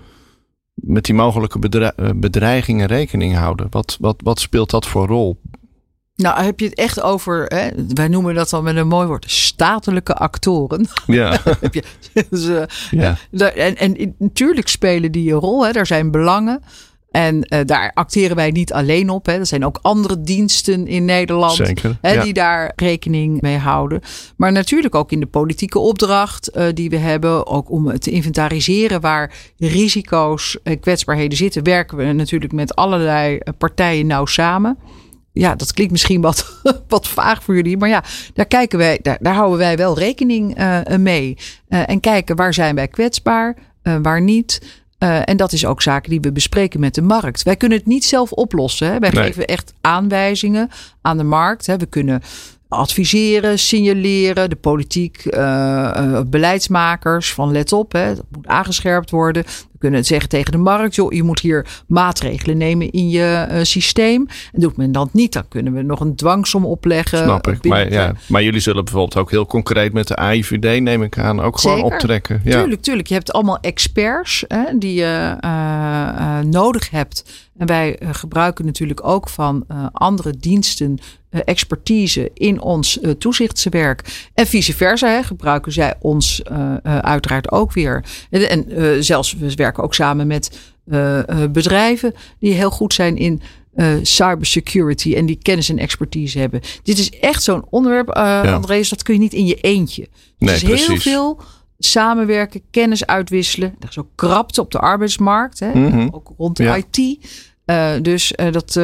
met 0.74 1.04
die 1.04 1.14
mogelijke 1.14 1.58
bedre- 1.58 1.92
eh, 1.96 2.10
bedreigingen 2.14 2.87
rekening 2.87 3.34
houden? 3.37 3.66
Wat, 3.70 3.96
wat, 4.00 4.16
wat 4.24 4.40
speelt 4.40 4.70
dat 4.70 4.87
voor 4.87 5.06
rol? 5.06 5.40
Nou, 6.16 6.42
heb 6.42 6.60
je 6.60 6.66
het 6.66 6.74
echt 6.74 7.02
over, 7.02 7.44
hè, 7.44 7.68
wij 7.88 8.08
noemen 8.08 8.34
dat 8.34 8.50
dan 8.50 8.64
met 8.64 8.76
een 8.76 8.88
mooi 8.88 9.06
woord, 9.06 9.30
statelijke 9.30 10.14
actoren. 10.14 10.87
Ja, 11.06 11.40
heb 11.60 11.74
je, 11.74 11.82
dus, 12.30 12.48
eh, 12.48 12.62
ja. 12.90 13.16
En, 13.30 13.76
en 13.76 14.14
natuurlijk 14.18 14.68
spelen 14.68 15.12
die 15.12 15.32
een 15.32 15.38
rol. 15.38 15.66
Hè. 15.66 15.70
Er 15.70 15.87
zijn 15.87 16.10
belangen. 16.10 16.62
En 17.14 17.46
uh, 17.48 17.61
daar 17.64 17.90
acteren 17.94 18.37
wij 18.37 18.50
niet 18.50 18.72
alleen 18.72 19.11
op. 19.11 19.27
Hè. 19.27 19.33
Er 19.33 19.46
zijn 19.46 19.64
ook 19.64 19.79
andere 19.83 20.20
diensten 20.20 20.87
in 20.87 21.05
Nederland 21.05 21.55
Zeker, 21.55 21.98
hè, 22.00 22.12
ja. 22.12 22.22
die 22.22 22.33
daar 22.33 22.72
rekening 22.77 23.40
mee 23.40 23.57
houden. 23.57 24.00
Maar 24.37 24.53
natuurlijk 24.53 24.94
ook 24.94 25.12
in 25.12 25.20
de 25.20 25.27
politieke 25.27 25.79
opdracht 25.79 26.57
uh, 26.57 26.66
die 26.74 26.90
we 26.90 26.96
hebben. 26.96 27.46
Ook 27.46 27.70
om 27.70 27.98
te 27.98 28.11
inventariseren 28.11 29.00
waar 29.00 29.33
risico's 29.59 30.59
en 30.62 30.81
kwetsbaarheden 30.81 31.38
zitten. 31.38 31.64
Werken 31.64 31.96
we 31.96 32.12
natuurlijk 32.12 32.53
met 32.53 32.74
allerlei 32.74 33.37
eh, 33.37 33.53
partijen 33.59 34.07
nauw 34.07 34.27
samen. 34.27 34.79
Ja, 35.33 35.55
dat 35.55 35.72
klinkt 35.72 35.92
misschien 35.92 36.20
wat, 36.20 36.61
wat 36.88 37.09
vaag 37.09 37.42
voor 37.42 37.55
jullie. 37.55 37.77
Maar 37.77 37.88
ja, 37.88 38.05
daar 38.35 38.46
kijken 38.46 38.79
wij, 38.79 38.98
daar, 39.03 39.18
daar 39.20 39.35
houden 39.35 39.59
wij 39.59 39.77
wel 39.77 39.98
rekening 39.98 40.59
uh, 40.59 40.81
mee. 40.98 41.37
Uh, 41.68 41.88
en 41.88 42.00
kijken 42.00 42.37
waar 42.37 42.55
zijn 42.55 42.74
wij 42.74 42.88
kwetsbaar, 42.88 43.57
uh, 43.83 43.96
waar 44.03 44.20
niet. 44.20 44.83
Uh, 44.98 45.28
en 45.28 45.37
dat 45.37 45.52
is 45.52 45.66
ook 45.66 45.83
zaken 45.83 46.11
die 46.11 46.20
we 46.20 46.33
bespreken 46.33 46.80
met 46.80 46.94
de 46.94 47.02
markt. 47.02 47.42
Wij 47.42 47.57
kunnen 47.57 47.78
het 47.78 47.87
niet 47.87 48.04
zelf 48.04 48.33
oplossen. 48.33 48.92
Hè? 48.92 48.98
Wij 48.98 49.11
Nee. 49.11 49.24
geven 49.24 49.46
echt 49.46 49.74
aanwijzingen 49.80 50.70
aan 51.00 51.16
de 51.16 51.24
markt. 51.24 51.66
Hè? 51.66 51.76
We 51.76 51.87
kunnen 51.87 52.22
adviseren, 52.68 53.59
signaleren, 53.59 54.50
de 54.50 54.57
politiek, 54.57 55.24
uh, 55.24 55.40
uh, 55.96 56.20
beleidsmakers 56.26 57.33
van 57.33 57.52
let 57.52 57.72
op, 57.72 57.92
hè, 57.92 58.14
dat 58.14 58.24
moet 58.30 58.46
aangescherpt 58.46 59.11
worden. 59.11 59.44
Kunnen 59.85 60.05
zeggen 60.05 60.29
tegen 60.29 60.53
de 60.53 60.59
markt, 60.59 60.94
joh, 60.94 61.12
je 61.12 61.23
moet 61.23 61.40
hier 61.40 61.66
maatregelen 61.87 62.57
nemen 62.57 62.90
in 62.90 63.09
je 63.09 63.47
uh, 63.51 63.59
systeem. 63.62 64.27
En 64.53 64.61
doet 64.61 64.77
men 64.77 64.92
dat 64.92 65.12
niet, 65.12 65.33
dan 65.33 65.49
kunnen 65.49 65.73
we 65.73 65.83
nog 65.83 66.01
een 66.01 66.16
dwangsom 66.16 66.64
opleggen. 66.64 67.18
Snap 67.18 67.49
ik. 67.49 67.64
Maar, 67.64 67.92
ja, 67.92 68.14
maar 68.29 68.42
jullie 68.42 68.61
zullen 68.61 68.85
bijvoorbeeld 68.85 69.16
ook 69.16 69.31
heel 69.31 69.47
concreet 69.47 69.92
met 69.92 70.09
de 70.09 70.16
AIVD, 70.16 70.81
neem 70.81 71.03
ik 71.03 71.18
aan, 71.18 71.40
ook 71.40 71.59
gewoon 71.59 71.83
optrekken. 71.83 72.40
Ja. 72.44 72.61
Tuurlijk, 72.61 72.83
tuurlijk. 72.83 73.09
Je 73.09 73.14
hebt 73.14 73.33
allemaal 73.33 73.59
experts 73.61 74.44
hè, 74.49 74.79
die 74.79 74.94
je 74.94 75.37
uh, 75.44 76.38
nodig 76.40 76.90
hebt. 76.90 77.25
En 77.59 77.66
wij 77.66 77.99
gebruiken 78.11 78.64
natuurlijk 78.64 79.07
ook 79.07 79.29
van 79.29 79.66
andere 79.92 80.35
diensten 80.40 80.99
expertise 81.31 82.31
in 82.35 82.61
ons 82.61 83.01
toezichtswerk. 83.18 84.29
En 84.35 84.47
vice 84.47 84.75
versa 84.75 85.09
hè, 85.09 85.23
gebruiken 85.23 85.73
zij 85.73 85.94
ons 86.01 86.42
uiteraard 86.83 87.51
ook 87.51 87.73
weer. 87.73 88.05
En, 88.31 88.49
en 88.49 89.05
zelfs 89.05 89.35
we 89.35 89.55
werken 89.55 89.73
ook 89.82 89.94
samen 89.94 90.26
met 90.26 90.72
bedrijven 91.50 92.14
die 92.38 92.52
heel 92.52 92.70
goed 92.70 92.94
zijn 92.94 93.16
in 93.16 93.42
uh, 93.76 93.94
cybersecurity 94.02 95.14
en 95.14 95.26
die 95.26 95.38
kennis 95.42 95.68
en 95.68 95.78
expertise 95.78 96.38
hebben. 96.38 96.60
Dit 96.82 96.98
is 96.98 97.10
echt 97.10 97.42
zo'n 97.42 97.66
onderwerp, 97.70 98.08
uh, 98.08 98.14
ja. 98.14 98.54
Andreas, 98.54 98.88
dat 98.88 99.02
kun 99.02 99.14
je 99.14 99.20
niet 99.20 99.32
in 99.32 99.46
je 99.46 99.56
eentje. 99.60 100.08
Nee, 100.38 100.54
dus 100.54 100.62
precies. 100.62 100.87
heel 100.87 100.96
veel 100.96 101.40
samenwerken, 101.78 102.60
kennis 102.70 103.06
uitwisselen. 103.06 103.74
Er 103.80 103.88
is 103.88 103.98
ook 103.98 104.08
krapte 104.14 104.60
op 104.60 104.70
de 104.70 104.78
arbeidsmarkt, 104.78 105.60
hè? 105.60 105.74
Mm 105.74 105.90
-hmm. 105.90 106.08
ook 106.12 106.32
rond 106.37 106.56
de 106.56 106.62
ja. 106.62 106.76
IT. 106.76 107.18
Uh, 107.66 107.92
dus 108.03 108.33
dat 108.50 108.77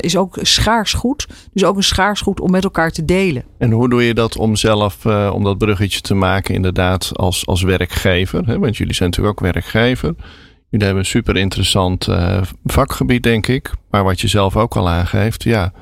is 0.00 0.16
ook 0.16 0.38
schaars 0.42 0.92
goed. 0.92 1.26
Dus 1.52 1.64
ook 1.64 1.76
een 1.76 1.82
schaars 1.82 2.20
goed 2.20 2.40
om 2.40 2.50
met 2.50 2.64
elkaar 2.64 2.90
te 2.90 3.04
delen. 3.04 3.44
En 3.58 3.70
hoe 3.70 3.88
doe 3.88 4.04
je 4.04 4.14
dat 4.14 4.36
om 4.36 4.56
zelf, 4.56 5.06
om 5.06 5.44
dat 5.44 5.58
bruggetje 5.58 6.00
te 6.00 6.14
maken, 6.14 6.54
inderdaad, 6.54 7.10
als, 7.14 7.46
als 7.46 7.62
werkgever? 7.62 8.46
Hè? 8.46 8.58
Want 8.58 8.76
jullie 8.76 8.94
zijn 8.94 9.10
natuurlijk 9.10 9.40
ook 9.40 9.52
werkgever. 9.52 10.14
Jullie 10.70 10.86
hebben 10.86 11.04
een 11.04 11.10
super 11.10 11.36
interessant 11.36 12.08
vakgebied, 12.64 13.22
denk 13.22 13.46
ik. 13.46 13.70
Maar 13.90 14.04
wat 14.04 14.20
je 14.20 14.28
zelf 14.28 14.56
ook 14.56 14.76
al 14.76 14.88
aangeeft, 14.88 15.42
ja. 15.42 15.72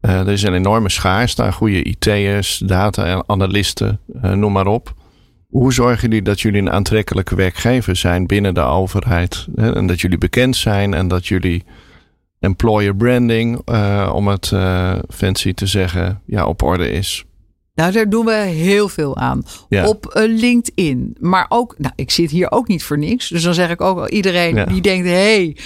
Er 0.00 0.28
is 0.28 0.42
een 0.42 0.54
enorme 0.54 0.88
schaarste 0.88 1.42
aan 1.42 1.52
goede 1.52 1.82
IT'ers, 1.82 2.58
data-analisten, 2.58 4.00
noem 4.22 4.52
maar 4.52 4.66
op. 4.66 4.94
Hoe 5.50 5.72
zorgen 5.72 6.08
jullie 6.08 6.22
dat 6.22 6.40
jullie 6.40 6.60
een 6.60 6.70
aantrekkelijke 6.70 7.34
werkgever 7.34 7.96
zijn 7.96 8.26
binnen 8.26 8.54
de 8.54 8.60
overheid? 8.60 9.46
Hè? 9.54 9.74
En 9.74 9.86
dat 9.86 10.00
jullie 10.00 10.18
bekend 10.18 10.56
zijn 10.56 10.94
en 10.94 11.08
dat 11.08 11.26
jullie 11.26 11.64
employer 12.38 12.96
branding, 12.96 13.60
uh, 13.70 14.12
om 14.14 14.28
het 14.28 14.52
fancy 15.08 15.54
te 15.54 15.66
zeggen, 15.66 16.22
ja, 16.26 16.46
op 16.46 16.62
orde 16.62 16.90
is? 16.90 17.24
Nou, 17.74 17.92
daar 17.92 18.08
doen 18.08 18.24
we 18.24 18.32
heel 18.34 18.88
veel 18.88 19.16
aan. 19.16 19.42
Ja. 19.68 19.88
Op 19.88 20.14
uh, 20.16 20.38
LinkedIn. 20.40 21.16
Maar 21.20 21.46
ook, 21.48 21.74
nou, 21.78 21.92
ik 21.96 22.10
zit 22.10 22.30
hier 22.30 22.50
ook 22.50 22.68
niet 22.68 22.84
voor 22.84 22.98
niks. 22.98 23.28
Dus 23.28 23.42
dan 23.42 23.54
zeg 23.54 23.70
ik 23.70 23.80
ook 23.80 23.98
al 23.98 24.08
iedereen 24.08 24.54
ja. 24.54 24.64
die 24.64 24.80
denkt: 24.80 25.06
hé, 25.06 25.12
hey, 25.12 25.56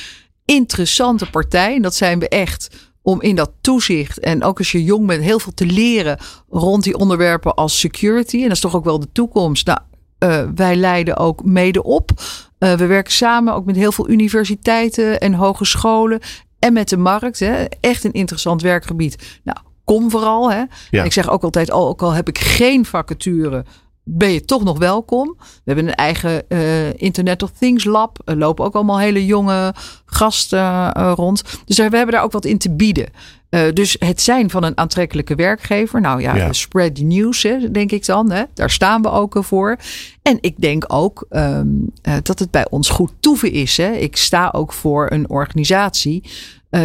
interessante 0.45 1.31
partij. 1.31 1.75
En 1.75 1.83
dat 1.83 1.95
zijn 1.95 2.19
we 2.19 2.29
echt. 2.29 2.93
Om 3.07 3.21
in 3.21 3.35
dat 3.35 3.51
toezicht 3.61 4.19
en 4.19 4.45
ook 4.45 4.59
als 4.59 4.73
je 4.73 4.85
jong 4.85 5.07
bent, 5.07 5.23
heel 5.23 5.39
veel 5.39 5.55
te 5.55 5.67
leren 5.67 6.19
rond 6.49 6.83
die 6.83 6.97
onderwerpen 6.97 7.55
als 7.55 7.79
security. 7.79 8.37
En 8.37 8.43
dat 8.43 8.53
is 8.53 8.61
toch 8.61 8.77
ook 8.77 8.85
wel 8.85 9.01
de 9.01 9.13
toekomst. 9.13 9.67
Nou, 9.67 9.79
uh, 10.19 10.49
wij 10.55 10.77
leiden 10.77 11.17
ook 11.17 11.45
mede 11.45 11.83
op. 11.83 12.11
Uh, 12.59 12.73
we 12.73 12.87
werken 12.87 13.13
samen 13.13 13.55
ook 13.55 13.65
met 13.65 13.77
heel 13.77 13.93
veel 13.93 14.09
universiteiten 14.09 15.21
en 15.21 15.35
hogescholen. 15.35 16.21
En 16.59 16.73
met 16.73 16.89
de 16.89 16.97
markt. 16.97 17.39
Hè. 17.39 17.65
Echt 17.81 18.05
een 18.05 18.13
interessant 18.13 18.63
werkgebied. 18.63 19.41
Nou, 19.43 19.59
kom 19.85 20.11
vooral. 20.11 20.51
Hè. 20.51 20.63
Ja. 20.91 21.05
Ik 21.05 21.13
zeg 21.13 21.31
ook 21.31 21.43
altijd, 21.43 21.71
ook 21.71 22.03
al 22.03 22.13
heb 22.13 22.29
ik 22.29 22.39
geen 22.39 22.85
vacature, 22.85 23.65
ben 24.05 24.33
je 24.33 24.45
toch 24.45 24.65
nog 24.65 24.79
welkom. 24.79 25.35
We 25.39 25.63
hebben 25.65 25.89
een 25.89 25.95
eigen 25.95 26.43
uh, 26.49 26.93
Internet 26.93 27.43
of 27.43 27.51
Things 27.59 27.85
lab. 27.85 28.19
Er 28.25 28.37
lopen 28.37 28.65
ook 28.65 28.75
allemaal 28.75 28.99
hele 28.99 29.27
jonge 29.27 29.75
gasten 30.07 30.59
uh, 30.59 31.13
rond. 31.15 31.43
Dus 31.65 31.77
we 31.77 31.83
hebben 31.83 32.11
daar 32.11 32.23
ook 32.23 32.33
wat 32.33 32.45
in 32.45 32.59
te 32.59 32.71
bieden. 32.71 33.09
Uh, 33.51 33.73
dus 33.73 33.97
het 33.99 34.21
zijn 34.21 34.51
van 34.51 34.65
een 34.65 34.79
aantrekkelijke 34.79 35.35
werkgever. 35.35 36.01
Nou 36.01 36.21
ja, 36.21 36.35
Ja. 36.37 36.53
spread 36.53 36.95
the 36.95 37.03
news, 37.03 37.43
hè, 37.43 37.71
denk 37.71 37.93
ik 37.93 38.07
dan. 38.07 38.31
Hè. 38.31 38.43
Daar 38.55 38.71
staan 38.71 39.03
we 39.03 39.11
ook 39.11 39.37
voor. 39.41 39.77
En 40.23 40.39
ik 40.41 40.55
denk 40.61 40.85
ook 40.87 41.27
um, 41.31 41.91
dat 42.23 42.39
het 42.39 42.51
bij 42.51 42.67
ons 42.71 42.89
goed 42.89 43.13
toeven 43.21 43.53
is. 43.53 43.77
Hè. 43.77 43.93
Ik 43.93 44.17
sta 44.17 44.51
ook 44.53 44.73
voor 44.73 45.11
een 45.11 45.31
organisatie 45.31 46.23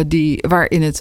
die, 0.06 0.44
waarin 0.48 0.82
het 0.82 1.00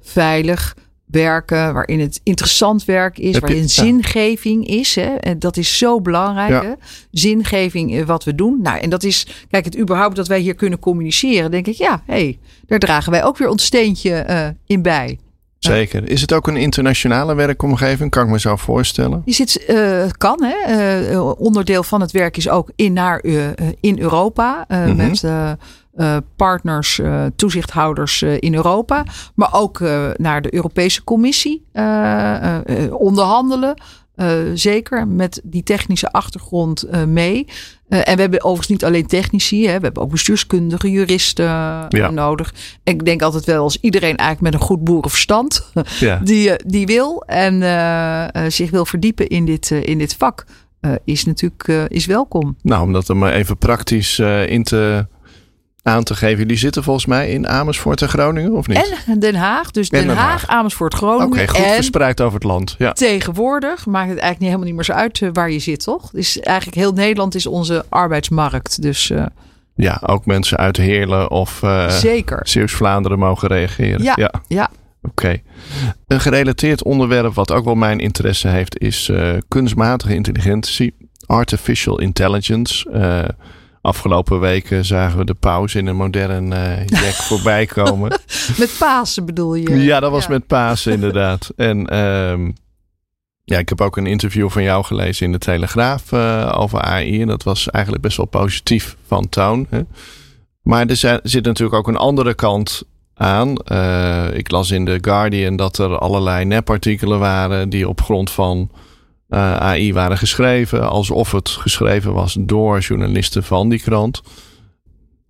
veilig 0.00 0.76
werken, 1.10 1.72
waarin 1.72 2.00
het 2.00 2.20
interessant 2.22 2.84
werk 2.84 3.18
is, 3.18 3.24
Heb 3.24 3.34
je- 3.34 3.40
waarin 3.40 3.62
ja. 3.62 3.68
zingeving 3.68 4.66
is. 4.66 4.94
Hè? 4.94 5.14
En 5.14 5.38
dat 5.38 5.56
is 5.56 5.78
zo 5.78 6.00
belangrijk. 6.00 6.50
Ja. 6.50 6.62
Hè? 6.62 6.72
Zingeving 7.10 7.92
in 7.92 8.06
wat 8.06 8.24
we 8.24 8.34
doen. 8.34 8.58
Nou, 8.62 8.78
en 8.78 8.90
dat 8.90 9.02
is, 9.02 9.26
kijk, 9.50 9.64
het 9.64 9.78
überhaupt 9.78 10.16
dat 10.16 10.28
wij 10.28 10.40
hier 10.40 10.54
kunnen 10.54 10.78
communiceren, 10.78 11.50
denk 11.50 11.66
ik, 11.66 11.74
ja, 11.74 12.02
hé, 12.06 12.14
hey, 12.14 12.38
daar 12.66 12.78
dragen 12.78 13.12
wij 13.12 13.24
ook 13.24 13.38
weer 13.38 13.48
ons 13.48 13.64
steentje 13.64 14.26
uh, 14.30 14.46
in 14.66 14.82
bij. 14.82 15.18
Zeker. 15.58 16.10
Is 16.10 16.20
het 16.20 16.32
ook 16.32 16.46
een 16.48 16.56
internationale 16.56 17.34
werkomgeving? 17.34 18.10
Kan 18.10 18.24
ik 18.24 18.30
me 18.30 18.40
zo 18.40 18.56
voorstellen. 18.56 19.22
Je 19.24 19.32
zit, 19.32 19.64
uh, 19.68 20.04
kan, 20.16 20.42
hè? 20.44 21.10
Uh, 21.12 21.40
onderdeel 21.40 21.82
van 21.82 22.00
het 22.00 22.10
werk 22.10 22.36
is 22.36 22.48
ook 22.48 22.70
in, 22.76 22.92
naar, 22.92 23.24
in 23.80 23.98
Europa. 23.98 24.64
Mm 24.68 24.76
-hmm. 24.84 24.96
Met 24.96 25.24
partners, 26.36 26.98
uh, 26.98 27.24
toezichthouders 27.36 28.22
uh, 28.22 28.36
in 28.38 28.54
Europa. 28.54 29.04
Maar 29.34 29.54
ook 29.54 29.80
naar 30.16 30.42
de 30.42 30.54
Europese 30.54 31.04
Commissie 31.04 31.64
onderhandelen. 32.90 33.82
zeker 34.54 35.08
met 35.08 35.40
die 35.44 35.62
technische 35.62 36.12
achtergrond 36.12 36.86
mee. 37.06 37.46
en 37.88 38.14
we 38.14 38.20
hebben 38.20 38.40
overigens 38.44 38.68
niet 38.68 38.84
alleen 38.84 39.06
technici. 39.06 39.66
Hè, 39.66 39.76
we 39.76 39.84
hebben 39.84 40.02
ook 40.02 40.10
bestuurskundige 40.10 40.90
juristen 40.90 41.44
Ja. 41.88 42.10
nodig. 42.10 42.54
En 42.84 42.94
ik 42.94 43.04
denk 43.04 43.22
altijd 43.22 43.44
wel 43.44 43.62
als 43.62 43.78
iedereen 43.80 44.16
eigenlijk 44.16 44.40
met 44.40 44.60
een 44.60 44.66
goed 44.66 44.84
boerenverstand. 44.84 45.70
Ja. 46.00 46.20
die, 46.24 46.52
die 46.66 46.86
wil 46.86 47.22
en 47.26 48.52
zich 48.52 48.70
wil 48.70 48.84
verdiepen 48.86 49.28
in 49.28 49.44
dit, 49.44 49.70
in 49.70 49.98
dit 49.98 50.14
vak. 50.18 50.44
is 51.04 51.24
natuurlijk 51.24 51.88
is 51.88 52.06
welkom. 52.06 52.56
Nou, 52.62 52.82
om 52.82 52.92
dat 52.92 53.08
er 53.08 53.16
maar 53.16 53.32
even 53.32 53.56
praktisch 53.58 54.18
in 54.46 54.62
te 54.64 55.06
aan 55.82 56.02
te 56.02 56.14
geven. 56.14 56.38
Jullie 56.38 56.56
zitten 56.56 56.82
volgens 56.82 57.06
mij 57.06 57.30
in 57.30 57.48
Amersfoort 57.48 58.02
en 58.02 58.08
Groningen, 58.08 58.52
of 58.52 58.66
niet? 58.66 58.94
En 59.06 59.18
Den 59.18 59.34
Haag. 59.34 59.70
Dus 59.70 59.88
Den, 59.88 60.06
Den 60.06 60.16
Haag, 60.16 60.28
Haag. 60.28 60.46
Amersfoort, 60.46 60.94
Groningen. 60.94 61.26
Oké, 61.26 61.48
goed 61.48 61.64
en 61.64 61.74
verspreid 61.74 62.20
over 62.20 62.34
het 62.34 62.44
land. 62.44 62.74
Ja. 62.78 62.92
tegenwoordig 62.92 63.86
maakt 63.86 64.08
het 64.08 64.18
eigenlijk 64.18 64.38
niet, 64.38 64.48
helemaal 64.48 64.66
niet 64.66 64.74
meer 64.74 64.84
zo 64.84 64.92
uit 64.92 65.20
uh, 65.20 65.30
waar 65.32 65.50
je 65.50 65.58
zit, 65.58 65.82
toch? 65.82 66.10
Dus 66.10 66.40
eigenlijk 66.40 66.76
heel 66.76 66.92
Nederland 66.92 67.34
is 67.34 67.46
onze 67.46 67.84
arbeidsmarkt. 67.88 68.82
Dus 68.82 69.10
uh, 69.10 69.26
ja, 69.74 70.02
ook 70.06 70.26
mensen 70.26 70.56
uit 70.58 70.76
Heerlen 70.76 71.30
of 71.30 71.62
uh, 71.62 71.88
zeker. 71.88 72.40
Zeeuws-Vlaanderen 72.42 73.18
mogen 73.18 73.48
reageren. 73.48 74.02
Ja, 74.02 74.12
ja. 74.16 74.32
ja. 74.48 74.70
Oké. 75.02 75.10
Okay. 75.10 75.42
Een 76.06 76.20
gerelateerd 76.20 76.84
onderwerp 76.84 77.34
wat 77.34 77.52
ook 77.52 77.64
wel 77.64 77.74
mijn 77.74 77.98
interesse 77.98 78.48
heeft 78.48 78.78
is 78.78 79.08
uh, 79.08 79.36
kunstmatige 79.48 80.14
intelligentie, 80.14 80.94
artificial 81.26 82.00
intelligence. 82.00 82.90
Uh, 82.94 83.28
Afgelopen 83.82 84.40
weken 84.40 84.84
zagen 84.84 85.18
we 85.18 85.24
de 85.24 85.34
pauze 85.34 85.78
in 85.78 85.86
een 85.86 85.96
modern 85.96 86.52
uh, 86.52 86.86
jack 86.86 87.14
voorbij 87.30 87.66
komen. 87.66 88.10
met 88.58 88.76
Pasen 88.78 89.26
bedoel 89.26 89.54
je? 89.54 89.76
Ja, 89.76 90.00
dat 90.00 90.10
was 90.10 90.24
ja. 90.24 90.30
met 90.30 90.46
Pasen 90.46 90.92
inderdaad. 90.92 91.50
En 91.56 91.98
um, 91.98 92.54
ja, 93.44 93.58
ik 93.58 93.68
heb 93.68 93.80
ook 93.80 93.96
een 93.96 94.06
interview 94.06 94.50
van 94.50 94.62
jou 94.62 94.84
gelezen 94.84 95.26
in 95.26 95.32
de 95.32 95.38
Telegraaf 95.38 96.12
uh, 96.12 96.54
over 96.56 96.80
AI. 96.80 97.20
En 97.20 97.26
dat 97.26 97.42
was 97.42 97.70
eigenlijk 97.70 98.04
best 98.04 98.16
wel 98.16 98.26
positief 98.26 98.96
van 99.06 99.28
toon. 99.28 99.66
Hè? 99.70 99.80
Maar 100.62 100.86
er 100.86 101.20
zit 101.22 101.44
natuurlijk 101.44 101.78
ook 101.78 101.88
een 101.88 101.96
andere 101.96 102.34
kant 102.34 102.82
aan. 103.14 103.54
Uh, 103.72 104.26
ik 104.32 104.50
las 104.50 104.70
in 104.70 104.84
The 104.84 104.98
Guardian 105.00 105.56
dat 105.56 105.78
er 105.78 105.98
allerlei 105.98 106.44
nepartikelen 106.44 107.18
waren 107.18 107.68
die 107.68 107.88
op 107.88 108.00
grond 108.00 108.30
van 108.30 108.70
uh, 109.30 109.56
AI 109.56 109.92
waren 109.92 110.18
geschreven, 110.18 110.90
alsof 110.90 111.32
het 111.32 111.48
geschreven 111.48 112.12
was 112.12 112.36
door 112.40 112.78
journalisten 112.78 113.44
van 113.44 113.68
die 113.68 113.80
krant. 113.80 114.22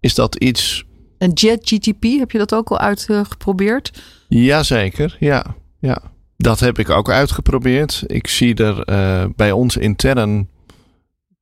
Is 0.00 0.14
dat 0.14 0.34
iets 0.34 0.84
En 1.18 1.30
JetGTP, 1.32 2.02
heb 2.02 2.30
je 2.30 2.38
dat 2.38 2.54
ook 2.54 2.70
al 2.70 2.78
uitgeprobeerd? 2.78 4.02
Jazeker, 4.28 5.16
ja. 5.18 5.44
ja. 5.78 6.02
Dat 6.36 6.60
heb 6.60 6.78
ik 6.78 6.90
ook 6.90 7.10
uitgeprobeerd. 7.10 8.02
Ik 8.06 8.26
zie 8.26 8.54
er 8.54 8.88
uh, 8.88 9.24
bij 9.36 9.52
ons 9.52 9.76
intern 9.76 10.48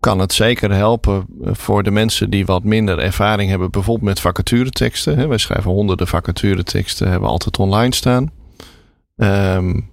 kan 0.00 0.18
het 0.18 0.32
zeker 0.32 0.72
helpen 0.72 1.26
eh, 1.42 1.50
voor 1.54 1.82
de 1.82 1.90
mensen 1.90 2.30
die 2.30 2.46
wat 2.46 2.64
minder 2.64 2.98
ervaring 2.98 3.50
hebben, 3.50 3.70
bijvoorbeeld 3.70 4.06
met 4.06 4.20
vacatureteksten. 4.20 5.28
Wij 5.28 5.38
schrijven 5.38 5.70
honderden 5.70 6.06
vacatureteksten, 6.06 7.08
hebben 7.08 7.26
we 7.26 7.32
altijd 7.32 7.58
online 7.58 7.94
staan. 7.94 8.30
Um, 9.16 9.90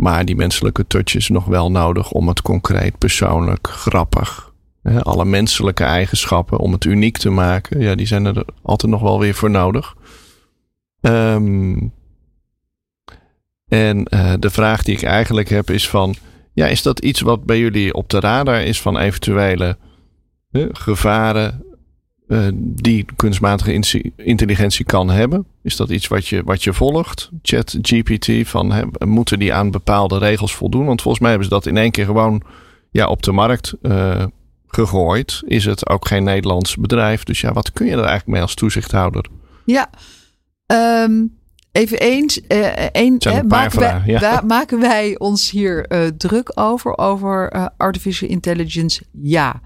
maar 0.00 0.24
die 0.24 0.36
menselijke 0.36 0.86
touch 0.86 1.14
is 1.14 1.28
nog 1.28 1.44
wel 1.44 1.70
nodig 1.70 2.10
om 2.10 2.28
het 2.28 2.42
concreet, 2.42 2.98
persoonlijk, 2.98 3.68
grappig. 3.68 4.52
Hè, 4.82 5.02
alle 5.02 5.24
menselijke 5.24 5.84
eigenschappen 5.84 6.58
om 6.58 6.72
het 6.72 6.84
uniek 6.84 7.18
te 7.18 7.30
maken, 7.30 7.80
ja, 7.80 7.94
die 7.94 8.06
zijn 8.06 8.24
er 8.24 8.44
altijd 8.62 8.92
nog 8.92 9.00
wel 9.00 9.18
weer 9.18 9.34
voor 9.34 9.50
nodig. 9.50 9.94
Um, 11.00 11.92
en 13.68 14.06
uh, 14.14 14.32
de 14.38 14.50
vraag 14.50 14.82
die 14.82 14.96
ik 14.96 15.02
eigenlijk 15.02 15.48
heb 15.48 15.70
is 15.70 15.88
van, 15.88 16.14
ja, 16.52 16.66
is 16.66 16.82
dat 16.82 16.98
iets 16.98 17.20
wat 17.20 17.44
bij 17.44 17.58
jullie 17.58 17.94
op 17.94 18.08
de 18.08 18.20
radar 18.20 18.62
is 18.62 18.80
van 18.80 18.98
eventuele 18.98 19.76
uh, 20.50 20.66
gevaren 20.72 21.64
uh, 22.30 22.48
die 22.54 23.06
kunstmatige 23.16 23.72
intelligentie 24.16 24.84
kan 24.84 25.10
hebben? 25.10 25.46
Is 25.62 25.76
dat 25.76 25.90
iets 25.90 26.08
wat 26.08 26.26
je, 26.26 26.42
wat 26.44 26.64
je 26.64 26.72
volgt? 26.72 27.30
Chat 27.42 27.78
GPT, 27.82 28.48
van 28.48 28.72
hè, 28.72 28.82
moeten 28.98 29.38
die 29.38 29.54
aan 29.54 29.70
bepaalde 29.70 30.18
regels 30.18 30.54
voldoen? 30.54 30.86
Want 30.86 31.02
volgens 31.02 31.22
mij 31.22 31.30
hebben 31.30 31.48
ze 31.48 31.54
dat 31.54 31.66
in 31.66 31.76
één 31.76 31.90
keer 31.90 32.04
gewoon 32.04 32.42
ja, 32.90 33.06
op 33.06 33.22
de 33.22 33.32
markt 33.32 33.74
uh, 33.82 34.24
gegooid. 34.66 35.42
Is 35.46 35.64
het 35.64 35.88
ook 35.88 36.06
geen 36.06 36.24
Nederlands 36.24 36.76
bedrijf? 36.76 37.24
Dus 37.24 37.40
ja, 37.40 37.52
wat 37.52 37.72
kun 37.72 37.86
je 37.86 37.92
er 37.92 37.98
eigenlijk 37.98 38.28
mee 38.28 38.42
als 38.42 38.54
toezichthouder? 38.54 39.24
Ja, 39.64 39.90
um, 40.66 41.38
even 41.72 41.98
eens. 41.98 42.40
Uh, 42.48 42.66
een, 42.92 43.16
hè, 43.18 43.42
maken, 43.42 43.70
vragen, 43.70 44.06
wij, 44.06 44.20
ja. 44.20 44.42
maken 44.46 44.80
wij 44.80 45.18
ons 45.18 45.50
hier 45.50 45.86
druk 46.16 46.52
over, 46.54 46.98
over 46.98 47.70
artificial 47.76 48.30
intelligence? 48.30 49.02
Ja 49.12 49.60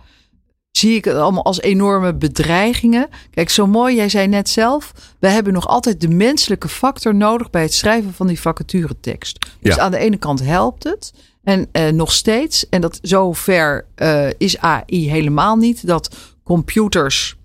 zie 0.76 0.94
ik 0.96 1.04
het 1.04 1.16
allemaal 1.16 1.44
als 1.44 1.60
enorme 1.60 2.14
bedreigingen. 2.14 3.08
Kijk, 3.30 3.50
zo 3.50 3.66
mooi, 3.66 3.94
jij 3.94 4.08
zei 4.08 4.26
net 4.28 4.48
zelf, 4.48 4.92
we 5.18 5.28
hebben 5.28 5.52
nog 5.52 5.66
altijd 5.66 6.00
de 6.00 6.08
menselijke 6.08 6.68
factor 6.68 7.14
nodig 7.14 7.50
bij 7.50 7.62
het 7.62 7.74
schrijven 7.74 8.14
van 8.14 8.26
die 8.26 8.40
vacaturetekst. 8.40 9.46
Dus 9.60 9.78
aan 9.78 9.90
de 9.90 9.98
ene 9.98 10.16
kant 10.16 10.40
helpt 10.40 10.84
het. 10.84 11.12
En 11.42 11.68
uh, 11.72 11.88
nog 11.88 12.12
steeds, 12.12 12.68
en 12.68 12.80
dat 12.80 12.98
zover 13.02 13.86
uh, 13.96 14.28
is 14.38 14.58
AI 14.58 15.10
helemaal 15.10 15.56
niet, 15.56 15.86
dat 15.86 16.16
computers 16.44 17.36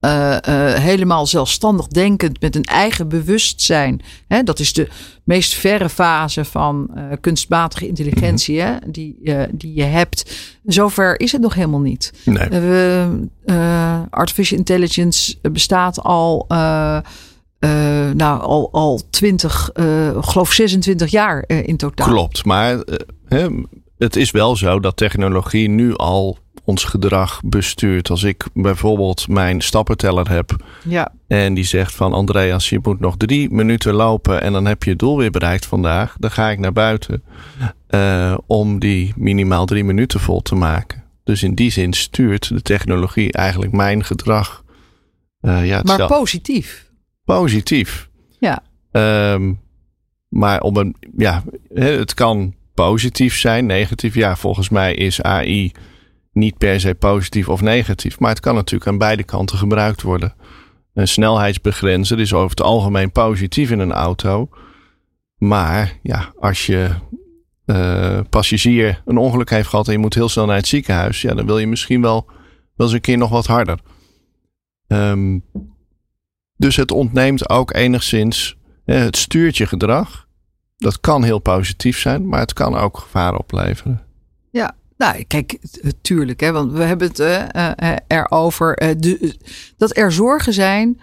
uh, 0.00 0.36
uh, 0.48 0.74
helemaal 0.74 1.26
zelfstandig 1.26 1.86
denkend 1.86 2.40
met 2.40 2.56
een 2.56 2.64
eigen 2.64 3.08
bewustzijn. 3.08 4.00
Hè, 4.28 4.42
dat 4.42 4.58
is 4.58 4.72
de 4.72 4.88
meest 5.24 5.54
verre 5.54 5.88
fase 5.88 6.44
van 6.44 6.90
uh, 6.96 7.02
kunstmatige 7.20 7.86
intelligentie 7.86 8.60
hè, 8.60 8.74
die, 8.86 9.16
die 9.52 9.74
je 9.74 9.82
hebt. 9.82 10.36
Zover 10.64 11.20
is 11.20 11.32
het 11.32 11.40
nog 11.40 11.54
helemaal 11.54 11.80
niet. 11.80 12.12
Nee. 12.24 12.48
artificial 14.10 14.58
intelligence 14.58 15.36
bestaat 15.52 16.02
al. 16.02 16.44
nou, 18.14 18.40
al, 18.40 18.68
al 18.72 19.00
20, 19.10 19.70
geloof 20.20 20.52
26 20.52 21.10
jaar 21.10 21.44
in 21.48 21.76
totaal. 21.76 22.08
Klopt, 22.08 22.44
maar 22.44 22.84
het 23.98 24.16
is 24.16 24.30
wel 24.30 24.56
zo 24.56 24.80
dat 24.80 24.96
technologie 24.96 25.68
nu 25.68 25.96
al 25.96 26.38
ons 26.66 26.84
gedrag 26.84 27.40
bestuurt. 27.44 28.10
Als 28.10 28.22
ik 28.22 28.44
bijvoorbeeld 28.54 29.28
mijn 29.28 29.60
stappenteller 29.60 30.30
heb 30.30 30.56
ja. 30.84 31.12
en 31.26 31.54
die 31.54 31.64
zegt 31.64 31.94
van 31.94 32.12
Andreas, 32.12 32.68
je 32.68 32.78
moet 32.82 33.00
nog 33.00 33.16
drie 33.16 33.50
minuten 33.50 33.94
lopen 33.94 34.42
en 34.42 34.52
dan 34.52 34.64
heb 34.66 34.82
je 34.82 34.90
het 34.90 34.98
doel 34.98 35.18
weer 35.18 35.30
bereikt 35.30 35.66
vandaag. 35.66 36.16
Dan 36.18 36.30
ga 36.30 36.50
ik 36.50 36.58
naar 36.58 36.72
buiten 36.72 37.22
uh, 37.90 38.38
om 38.46 38.78
die 38.78 39.12
minimaal 39.16 39.66
drie 39.66 39.84
minuten 39.84 40.20
vol 40.20 40.42
te 40.42 40.54
maken. 40.54 41.04
Dus 41.24 41.42
in 41.42 41.54
die 41.54 41.70
zin 41.70 41.92
stuurt 41.92 42.48
de 42.48 42.62
technologie 42.62 43.32
eigenlijk 43.32 43.72
mijn 43.72 44.04
gedrag. 44.04 44.64
Uh, 45.40 45.66
ja, 45.66 45.80
maar 45.84 46.06
positief. 46.06 46.90
Positief. 47.24 48.08
Ja. 48.38 48.62
Um, 49.32 49.60
maar 50.28 50.60
om 50.60 50.76
een, 50.76 50.96
ja, 51.16 51.44
het 51.74 52.14
kan 52.14 52.54
positief 52.74 53.38
zijn, 53.38 53.66
negatief. 53.66 54.14
Ja, 54.14 54.36
volgens 54.36 54.68
mij 54.68 54.94
is 54.94 55.22
AI 55.22 55.72
niet 56.36 56.58
per 56.58 56.80
se 56.80 56.94
positief 56.94 57.48
of 57.48 57.60
negatief. 57.60 58.18
Maar 58.18 58.30
het 58.30 58.40
kan 58.40 58.54
natuurlijk 58.54 58.90
aan 58.90 58.98
beide 58.98 59.24
kanten 59.24 59.58
gebruikt 59.58 60.02
worden. 60.02 60.34
Een 60.94 61.08
snelheidsbegrenzer 61.08 62.20
is 62.20 62.32
over 62.32 62.50
het 62.50 62.62
algemeen 62.62 63.12
positief 63.12 63.70
in 63.70 63.78
een 63.78 63.92
auto. 63.92 64.48
Maar 65.36 65.98
ja, 66.02 66.32
als 66.38 66.66
je 66.66 66.90
uh, 67.66 68.20
passagier 68.30 69.02
een 69.04 69.16
ongeluk 69.16 69.50
heeft 69.50 69.68
gehad 69.68 69.86
en 69.86 69.92
je 69.92 69.98
moet 69.98 70.14
heel 70.14 70.28
snel 70.28 70.46
naar 70.46 70.56
het 70.56 70.66
ziekenhuis, 70.66 71.20
ja, 71.20 71.34
dan 71.34 71.46
wil 71.46 71.58
je 71.58 71.66
misschien 71.66 72.02
wel, 72.02 72.26
wel 72.76 72.86
eens 72.86 72.92
een 72.92 73.00
keer 73.00 73.18
nog 73.18 73.30
wat 73.30 73.46
harder. 73.46 73.78
Um, 74.86 75.44
dus 76.56 76.76
het 76.76 76.90
ontneemt 76.90 77.48
ook 77.48 77.74
enigszins 77.74 78.56
eh, 78.84 78.98
het 78.98 79.16
stuurt 79.16 79.56
je 79.56 79.66
gedrag. 79.66 80.26
Dat 80.76 81.00
kan 81.00 81.24
heel 81.24 81.38
positief 81.38 81.98
zijn, 81.98 82.28
maar 82.28 82.40
het 82.40 82.52
kan 82.52 82.76
ook 82.76 82.98
gevaar 82.98 83.34
opleveren. 83.34 84.02
Ja, 84.50 84.76
nou, 84.96 85.24
kijk, 85.24 85.58
tuurlijk, 86.02 86.40
hè, 86.40 86.52
want 86.52 86.72
we 86.72 86.82
hebben 86.82 87.08
het 87.08 87.18
uh, 87.18 87.92
erover 88.06 88.82
uh, 88.82 88.90
de, 88.98 89.36
dat 89.76 89.96
er 89.96 90.12
zorgen 90.12 90.52
zijn 90.52 91.00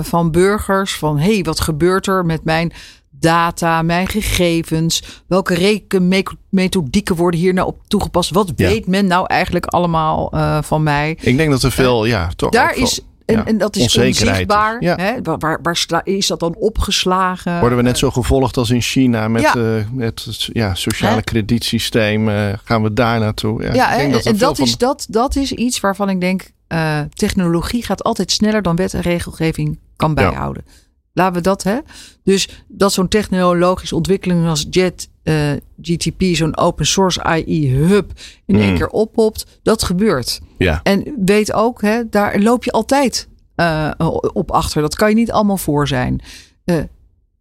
van 0.00 0.30
burgers 0.30 0.98
van 0.98 1.18
hé, 1.18 1.34
hey, 1.34 1.42
wat 1.42 1.60
gebeurt 1.60 2.06
er 2.06 2.26
met 2.26 2.44
mijn 2.44 2.72
data, 3.10 3.82
mijn 3.82 4.06
gegevens? 4.06 5.22
Welke 5.26 5.54
rekenmethodieken 5.54 7.16
worden 7.16 7.40
hier 7.40 7.54
nou 7.54 7.66
op 7.66 7.80
toegepast? 7.86 8.30
Wat 8.30 8.52
ja. 8.56 8.68
weet 8.68 8.86
men 8.86 9.06
nou 9.06 9.26
eigenlijk 9.26 9.66
allemaal 9.66 10.32
van 10.62 10.82
mij? 10.82 11.18
Ik 11.20 11.36
denk 11.36 11.50
dat 11.50 11.62
er 11.62 11.72
veel, 11.72 12.04
ja, 12.04 12.30
toch. 12.36 12.50
Daar 12.50 12.76
is 12.76 13.00
en, 13.26 13.46
en 13.46 13.58
dat 13.58 13.76
is 13.76 13.98
onzichtbaar. 13.98 14.82
Ja. 14.82 14.96
Hè? 14.96 15.22
Waar, 15.22 15.58
waar, 15.62 16.00
is 16.04 16.26
dat 16.26 16.40
dan 16.40 16.54
opgeslagen? 16.58 17.60
Worden 17.60 17.78
we 17.78 17.84
net 17.84 17.98
zo 17.98 18.10
gevolgd 18.10 18.56
als 18.56 18.70
in 18.70 18.80
China 18.80 19.28
met, 19.28 19.42
ja. 19.42 19.56
Uh, 19.56 19.84
het 19.96 20.48
ja, 20.52 20.74
sociale 20.74 21.22
kredietsysteem? 21.22 22.28
Uh, 22.28 22.52
gaan 22.64 22.82
we 22.82 22.92
daar 22.92 23.20
naartoe? 23.20 23.62
Ja, 23.62 23.74
ja 23.74 23.98
en, 23.98 24.10
dat, 24.10 24.24
en 24.24 24.38
dat, 24.38 24.58
is, 24.58 24.76
dat, 24.76 25.06
dat 25.08 25.36
is 25.36 25.52
iets 25.52 25.80
waarvan 25.80 26.08
ik 26.08 26.20
denk... 26.20 26.54
Uh, 26.72 27.00
technologie 27.14 27.84
gaat 27.84 28.02
altijd 28.02 28.32
sneller 28.32 28.62
dan 28.62 28.76
wet 28.76 28.94
en 28.94 29.00
regelgeving 29.00 29.78
kan 29.96 30.14
bijhouden. 30.14 30.64
Laten 31.12 31.34
we 31.34 31.40
dat, 31.40 31.62
hè? 31.62 31.78
Dus 32.24 32.64
dat 32.68 32.92
zo'n 32.92 33.08
technologische 33.08 33.94
ontwikkeling 33.94 34.48
als 34.48 34.66
Jet 34.70 35.08
uh, 35.28 35.52
GTP, 35.82 36.22
zo'n 36.22 36.56
open 36.56 36.86
source 36.86 37.22
AI 37.22 37.70
hub, 37.70 38.12
in 38.44 38.56
één 38.56 38.70
mm. 38.70 38.76
keer 38.76 38.88
oppopt, 38.88 39.60
dat 39.62 39.82
gebeurt. 39.82 40.40
Ja. 40.58 40.80
En 40.82 41.14
weet 41.24 41.52
ook, 41.52 41.82
hè, 41.82 42.08
daar 42.08 42.38
loop 42.38 42.64
je 42.64 42.70
altijd 42.70 43.28
uh, 43.56 43.90
op 44.32 44.50
achter. 44.50 44.82
Dat 44.82 44.94
kan 44.94 45.08
je 45.08 45.14
niet 45.14 45.32
allemaal 45.32 45.56
voor 45.56 45.88
zijn. 45.88 46.20
Uh, 46.64 46.82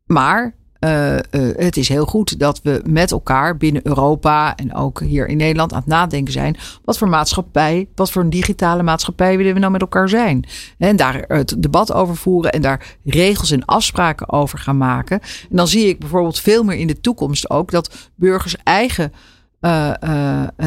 maar 0.05 0.55
uh, 0.79 1.13
uh, 1.13 1.19
het 1.55 1.77
is 1.77 1.89
heel 1.89 2.05
goed 2.05 2.39
dat 2.39 2.61
we 2.63 2.81
met 2.85 3.11
elkaar 3.11 3.57
binnen 3.57 3.88
Europa 3.88 4.55
en 4.55 4.75
ook 4.75 4.99
hier 4.99 5.27
in 5.27 5.38
Nederland 5.38 5.73
aan 5.73 5.79
het 5.79 5.88
nadenken 5.88 6.33
zijn. 6.33 6.57
Wat 6.83 6.97
voor 6.97 7.09
maatschappij, 7.09 7.88
wat 7.95 8.11
voor 8.11 8.21
een 8.21 8.29
digitale 8.29 8.83
maatschappij 8.83 9.38
willen 9.38 9.53
we 9.53 9.59
nou 9.59 9.71
met 9.71 9.81
elkaar 9.81 10.09
zijn? 10.09 10.45
En 10.77 10.95
daar 10.95 11.25
het 11.27 11.55
debat 11.59 11.93
over 11.93 12.15
voeren 12.15 12.51
en 12.51 12.61
daar 12.61 12.97
regels 13.03 13.51
en 13.51 13.65
afspraken 13.65 14.31
over 14.31 14.59
gaan 14.59 14.77
maken. 14.77 15.19
En 15.49 15.55
dan 15.55 15.67
zie 15.67 15.88
ik 15.88 15.99
bijvoorbeeld 15.99 16.39
veel 16.39 16.63
meer 16.63 16.77
in 16.77 16.88
de 16.88 17.01
toekomst 17.01 17.49
ook 17.49 17.71
dat 17.71 18.09
burgers 18.15 18.55
eigen. 18.63 19.13
Uh, 19.61 19.93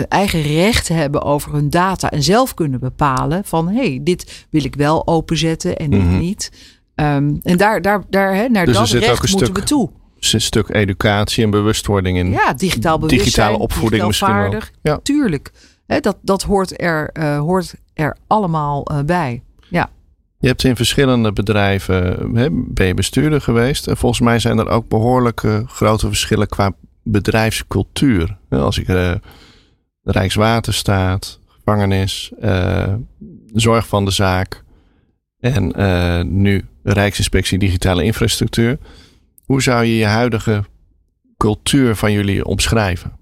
eigen 0.09 0.42
recht 0.42 0.88
hebben 0.88 1.23
over 1.23 1.53
hun 1.53 1.71
data 1.71 2.11
en 2.11 2.23
zelf 2.23 2.55
kunnen 2.55 2.81
bepalen 2.81 3.44
van 3.44 3.68
hé, 3.68 3.88
hey, 3.88 4.01
dit 4.03 4.47
wil 4.51 4.64
ik 4.64 4.75
wel 4.75 5.07
openzetten 5.07 5.77
en 5.77 5.90
dit 5.90 6.01
mm 6.01 6.09
-hmm. 6.09 6.18
niet. 6.18 6.51
Um, 6.94 7.40
en 7.42 7.57
daar, 7.57 7.83
daar, 7.83 8.03
daar, 8.11 8.35
hè, 8.35 8.49
naar 8.49 8.66
dus 8.66 8.77
dat 8.77 8.90
recht 8.90 9.31
moeten 9.31 9.55
we 9.55 9.62
toe. 9.62 9.90
Een 10.20 10.40
stuk 10.40 10.68
educatie 10.68 11.44
en 11.44 11.50
bewustwording 11.50 12.18
in 12.18 12.31
ja, 12.31 12.52
digitaal 12.52 12.98
digitale 12.98 13.59
opvoeding 13.59 14.07
misschien 14.07 14.50
wel. 14.50 14.61
Ja. 14.83 15.00
Tuurlijk, 15.02 15.52
hè, 15.87 16.00
dat, 16.00 16.16
dat 16.22 16.42
hoort, 16.42 16.81
er, 16.83 17.11
uh, 17.12 17.38
hoort 17.38 17.74
er 17.94 18.16
allemaal 18.26 18.92
uh, 18.92 19.00
bij. 19.00 19.42
Ja. 19.68 19.90
Je 20.38 20.48
hebt 20.48 20.64
in 20.64 20.76
verschillende 20.76 21.33
bedrijven 21.33 22.31
hè, 22.35 22.48
ben 22.50 22.87
je 22.87 22.94
bestuurder 22.94 23.40
geweest. 23.40 23.87
En 23.87 23.96
volgens 23.96 24.20
mij 24.20 24.38
zijn 24.38 24.59
er 24.59 24.68
ook 24.68 24.88
behoorlijke 24.88 25.64
grote 25.66 26.07
verschillen 26.07 26.48
qua 26.48 26.72
bedrijfscultuur. 27.02 28.38
Als 28.48 28.78
ik 28.78 28.88
uh, 28.88 29.14
Rijkswaterstaat, 30.02 31.40
gevangenis, 31.48 32.33
zorg 33.52 33.87
van 33.87 34.04
de 34.04 34.11
zaak 34.11 34.64
en 35.40 35.72
nu 36.42 36.64
Rijksinspectie 36.83 37.59
Digitale 37.59 38.04
Infrastructuur. 38.04 38.78
Hoe 39.49 39.63
zou 39.63 39.85
je 39.85 39.97
je 39.97 40.05
huidige 40.05 40.65
cultuur 41.37 41.97
van 41.97 42.13
jullie 42.13 42.45
omschrijven? 42.45 43.13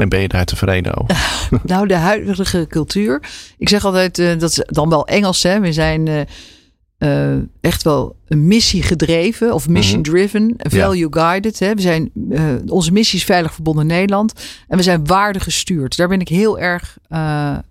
En 0.00 0.08
ben 0.08 0.20
je 0.20 0.28
daar 0.28 0.44
tevreden 0.44 0.94
over? 0.94 1.16
nou, 1.64 1.86
de 1.86 1.94
huidige 1.94 2.66
cultuur. 2.68 3.22
Ik 3.58 3.68
zeg 3.68 3.84
altijd, 3.84 4.18
uh, 4.18 4.38
dat 4.38 4.50
is 4.50 4.62
dan 4.66 4.88
wel 4.88 5.06
Engels. 5.06 5.42
Hè? 5.42 5.60
We 5.60 5.72
zijn 5.72 6.06
uh, 6.06 6.20
uh, 6.98 7.42
echt 7.60 7.82
wel 7.82 8.16
een 8.26 8.46
missie 8.46 8.82
gedreven 8.82 9.54
of 9.54 9.68
mission 9.68 10.02
driven, 10.02 10.54
value 10.58 11.06
guided. 11.10 11.58
Hè. 11.58 11.74
We 11.74 11.80
zijn, 11.80 12.10
onze 12.66 12.92
missie 12.92 13.18
is 13.18 13.24
Veilig 13.24 13.54
Verbonden 13.54 13.86
Nederland 13.86 14.32
en 14.68 14.76
we 14.76 14.82
zijn 14.82 15.06
waarde 15.06 15.40
gestuurd. 15.40 15.96
Daar 15.96 16.08
ben 16.08 16.20
ik 16.20 16.28
heel 16.28 16.58
erg 16.58 16.98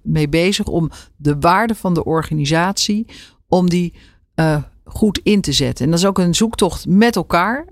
mee 0.01 0.29
bezig 0.29 0.65
om 0.65 0.91
de 1.15 1.35
waarde 1.39 1.75
van 1.75 1.93
de 1.93 2.03
organisatie, 2.03 3.05
om 3.47 3.69
die 3.69 3.93
goed 4.83 5.19
in 5.23 5.41
te 5.41 5.51
zetten. 5.51 5.85
En 5.85 5.91
dat 5.91 5.99
is 5.99 6.05
ook 6.05 6.17
een 6.17 6.35
zoektocht 6.35 6.87
met 6.87 7.15
elkaar. 7.15 7.65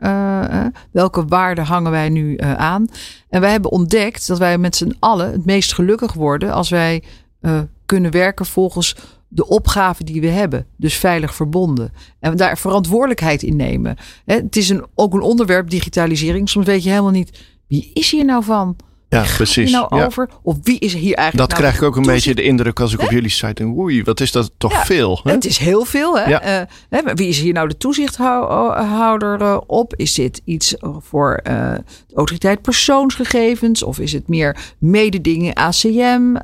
welke 0.91 1.25
waarden 1.25 1.65
hangen 1.65 1.91
wij 1.91 2.09
nu 2.09 2.37
aan? 2.39 2.87
En 3.29 3.41
wij 3.41 3.51
hebben 3.51 3.71
ontdekt 3.71 4.27
dat 4.27 4.37
wij 4.37 4.57
met 4.57 4.75
z'n 4.75 4.95
allen 4.99 5.31
het 5.31 5.45
meest 5.45 5.73
gelukkig 5.73 6.13
worden 6.13 6.53
als 6.53 6.69
wij 6.69 7.03
kunnen 7.85 8.11
werken 8.11 8.45
volgens 8.45 8.95
de 9.33 9.47
opgave 9.47 10.03
die 10.03 10.21
we 10.21 10.27
hebben. 10.27 10.65
Dus 10.75 10.97
veilig 10.97 11.35
verbonden. 11.35 11.93
En 12.19 12.37
daar 12.37 12.57
verantwoordelijkheid 12.57 13.43
in 13.43 13.55
nemen. 13.55 13.97
Het 14.25 14.55
is 14.55 14.69
een, 14.69 14.85
ook 14.95 15.13
een 15.13 15.21
onderwerp, 15.21 15.69
digitalisering. 15.69 16.49
Soms 16.49 16.65
weet 16.65 16.83
je 16.83 16.89
helemaal 16.89 17.11
niet, 17.11 17.39
wie 17.67 17.91
is 17.93 18.11
hier 18.11 18.25
nou 18.25 18.43
van? 18.43 18.75
Ja, 19.11 19.25
precies. 19.35 19.71
nou 19.71 19.95
ja. 19.95 20.05
over? 20.05 20.29
Of 20.41 20.57
wie 20.63 20.79
is 20.79 20.93
hier 20.93 21.15
eigenlijk? 21.15 21.37
Dat 21.37 21.47
nou 21.47 21.61
krijg 21.61 21.75
ik 21.75 21.81
ook 21.81 21.95
een 21.95 22.13
beetje 22.13 22.35
de 22.35 22.41
indruk 22.41 22.79
als 22.79 22.93
ik 22.93 23.01
op 23.01 23.11
jullie 23.11 23.29
site 23.29 23.53
denk. 23.53 23.77
Oei, 23.77 24.03
wat 24.03 24.19
is 24.19 24.31
dat 24.31 24.51
toch 24.57 24.85
veel? 24.85 25.19
Hè? 25.23 25.31
Het 25.31 25.45
is 25.45 25.57
heel 25.57 25.85
veel. 25.85 26.17
Hè? 26.17 26.29
Ja. 26.29 26.67
Uh, 26.89 27.13
wie 27.13 27.27
is 27.27 27.39
hier 27.39 27.53
nou 27.53 27.67
de 27.67 27.77
toezichthouder 27.77 29.41
uh, 29.41 29.57
op? 29.67 29.93
Is 29.95 30.13
dit 30.13 30.41
iets 30.43 30.75
voor 30.99 31.39
uh, 31.49 31.73
autoriteit 32.15 32.61
persoonsgegevens? 32.61 33.83
Of 33.83 33.99
is 33.99 34.13
het 34.13 34.27
meer 34.27 34.57
mededingen 34.77 35.53
ACM? 35.53 36.35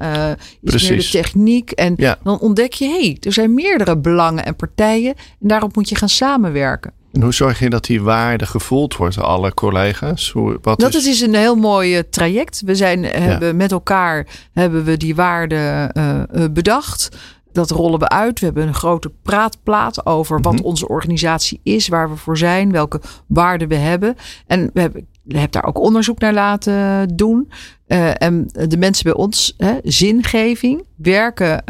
is 0.61 0.73
het 0.73 0.89
meer 0.89 0.97
de 0.97 1.09
techniek? 1.11 1.71
En 1.71 1.95
dan 2.23 2.39
ontdek 2.39 2.73
je, 2.73 2.85
hé, 2.85 2.99
hey, 2.99 3.17
er 3.19 3.33
zijn 3.33 3.53
meerdere 3.53 3.97
belangen 3.97 4.45
en 4.45 4.55
partijen. 4.55 5.13
En 5.41 5.47
daarop 5.47 5.75
moet 5.75 5.89
je 5.89 5.95
gaan 5.95 6.09
samenwerken. 6.09 6.96
En 7.11 7.21
hoe 7.21 7.33
zorg 7.33 7.59
je 7.59 7.69
dat 7.69 7.85
die 7.85 8.01
waarde 8.01 8.45
gevoeld 8.45 8.95
wordt 8.95 9.15
door 9.15 9.23
alle 9.23 9.53
collega's? 9.53 10.31
Hoe, 10.31 10.57
wat 10.61 10.79
dat 10.79 10.93
is... 10.93 11.07
is 11.07 11.21
een 11.21 11.35
heel 11.35 11.55
mooi 11.55 11.95
eh, 11.95 12.03
traject. 12.09 12.61
We 12.65 12.75
zijn, 12.75 13.03
hebben 13.03 13.55
met 13.55 13.71
elkaar 13.71 14.27
hebben 14.53 14.83
we 14.83 14.97
die 14.97 15.15
waarde 15.15 15.91
uh, 15.97 16.45
bedacht. 16.51 17.17
Dat 17.51 17.69
rollen 17.69 17.99
we 17.99 18.09
uit. 18.09 18.39
We 18.39 18.45
hebben 18.45 18.67
een 18.67 18.73
grote 18.73 19.11
praatplaat 19.23 20.05
over 20.05 20.41
wat 20.41 20.53
mhm. 20.53 20.63
onze 20.63 20.87
organisatie 20.87 21.59
is, 21.63 21.87
waar 21.87 22.09
we 22.09 22.15
voor 22.15 22.37
zijn, 22.37 22.71
welke 22.71 23.01
waarden 23.27 23.67
we 23.67 23.75
hebben. 23.75 24.15
En 24.47 24.69
we 24.73 24.81
hebben, 24.81 25.07
hebben 25.27 25.51
daar 25.51 25.65
ook 25.65 25.79
onderzoek 25.79 26.19
naar 26.19 26.33
laten 26.33 27.07
doen. 27.15 27.51
Uh, 27.87 28.21
en 28.21 28.47
de 28.67 28.77
mensen 28.77 29.03
bij 29.03 29.13
ons, 29.13 29.53
hè, 29.57 29.73
zingeving, 29.83 30.85
werken 30.95 31.63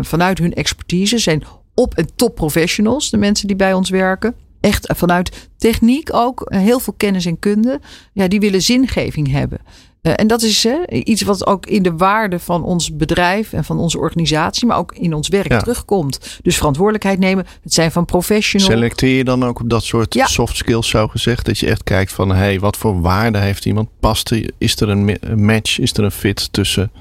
vanuit 0.00 0.38
hun 0.38 0.54
expertise, 0.54 1.18
zijn 1.18 1.42
op- 1.74 1.94
en 1.94 2.14
top 2.14 2.34
professionals, 2.34 3.10
de 3.10 3.16
mensen 3.16 3.46
die 3.46 3.56
bij 3.56 3.72
ons 3.72 3.90
werken 3.90 4.34
echt 4.64 4.92
vanuit 4.96 5.48
techniek 5.56 6.08
ook 6.12 6.40
eh, 6.40 6.60
heel 6.60 6.78
veel 6.78 6.94
kennis 6.96 7.26
en 7.26 7.38
kunde. 7.38 7.80
Ja, 8.12 8.28
die 8.28 8.40
willen 8.40 8.62
zingeving 8.62 9.30
hebben. 9.30 9.58
Uh, 10.02 10.12
en 10.16 10.26
dat 10.26 10.42
is 10.42 10.64
uh, 10.64 10.74
iets 10.88 11.22
wat 11.22 11.46
ook 11.46 11.66
in 11.66 11.82
de 11.82 11.96
waarde 11.96 12.38
van 12.38 12.62
ons 12.62 12.96
bedrijf 12.96 13.52
en 13.52 13.64
van 13.64 13.78
onze 13.78 13.98
organisatie, 13.98 14.66
maar 14.66 14.76
ook 14.76 14.94
in 14.94 15.14
ons 15.14 15.28
werk 15.28 15.58
terugkomt. 15.58 16.38
Dus 16.42 16.56
verantwoordelijkheid 16.56 17.18
nemen. 17.18 17.46
Het 17.62 17.74
zijn 17.74 17.92
van 17.92 18.04
professionals. 18.04 18.72
Selecteer 18.72 19.16
je 19.16 19.24
dan 19.24 19.44
ook 19.44 19.60
op 19.60 19.70
dat 19.70 19.84
soort 19.84 20.16
soft 20.24 20.56
skills, 20.56 20.88
zo 20.88 21.08
gezegd? 21.08 21.46
Dat 21.46 21.58
je 21.58 21.66
echt 21.66 21.84
kijkt 21.84 22.12
van 22.12 22.28
hé, 22.28 22.34
hey, 22.34 22.60
wat 22.60 22.76
voor 22.76 23.00
waarde 23.00 23.38
heeft 23.38 23.64
iemand? 23.64 23.88
Past 24.00 24.30
er, 24.30 24.50
is 24.58 24.80
er 24.80 24.88
een 24.88 25.18
match? 25.36 25.78
Is 25.78 25.92
er 25.92 26.04
een 26.04 26.10
fit 26.10 26.52
tussen, 26.52 26.92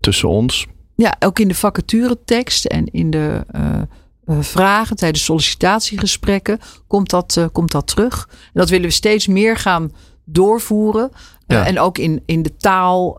tussen 0.00 0.28
ons? 0.28 0.66
Ja, 0.96 1.16
ook 1.18 1.38
in 1.38 1.48
de 1.48 1.54
vacaturetekst 1.54 2.64
en 2.64 2.86
in 2.86 3.10
de. 3.10 3.44
Uh, 3.56 3.62
eh, 3.62 3.82
vragen 4.26 4.96
tijdens 4.96 5.24
sollicitatiegesprekken 5.24 6.58
komt 6.86 7.10
dat, 7.10 7.36
uh, 7.38 7.44
komt 7.52 7.70
dat 7.70 7.86
terug. 7.86 8.28
En 8.30 8.50
dat 8.52 8.68
willen 8.68 8.86
we 8.86 8.92
steeds 8.92 9.26
meer 9.26 9.56
gaan 9.56 9.92
doorvoeren. 10.24 11.10
Uh, 11.46 11.66
en 11.66 11.80
ook 11.80 11.98
in, 11.98 12.22
in 12.26 12.42
de 12.42 12.56
taal 12.56 13.16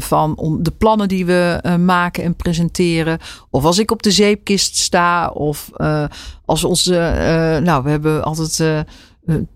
van 0.00 0.36
om 0.36 0.62
de 0.62 0.70
plannen 0.70 1.08
die 1.08 1.26
we 1.26 1.60
maken 1.78 2.24
en 2.24 2.34
presenteren. 2.34 3.18
Of 3.50 3.64
als 3.64 3.78
ik 3.78 3.90
op 3.90 4.02
de 4.02 4.10
zeepkist 4.10 4.76
sta. 4.76 5.28
Of 5.28 5.70
als 6.44 6.64
onze. 6.64 6.92
nou, 7.62 7.82
we 7.82 7.90
hebben 7.90 8.24
altijd. 8.24 8.84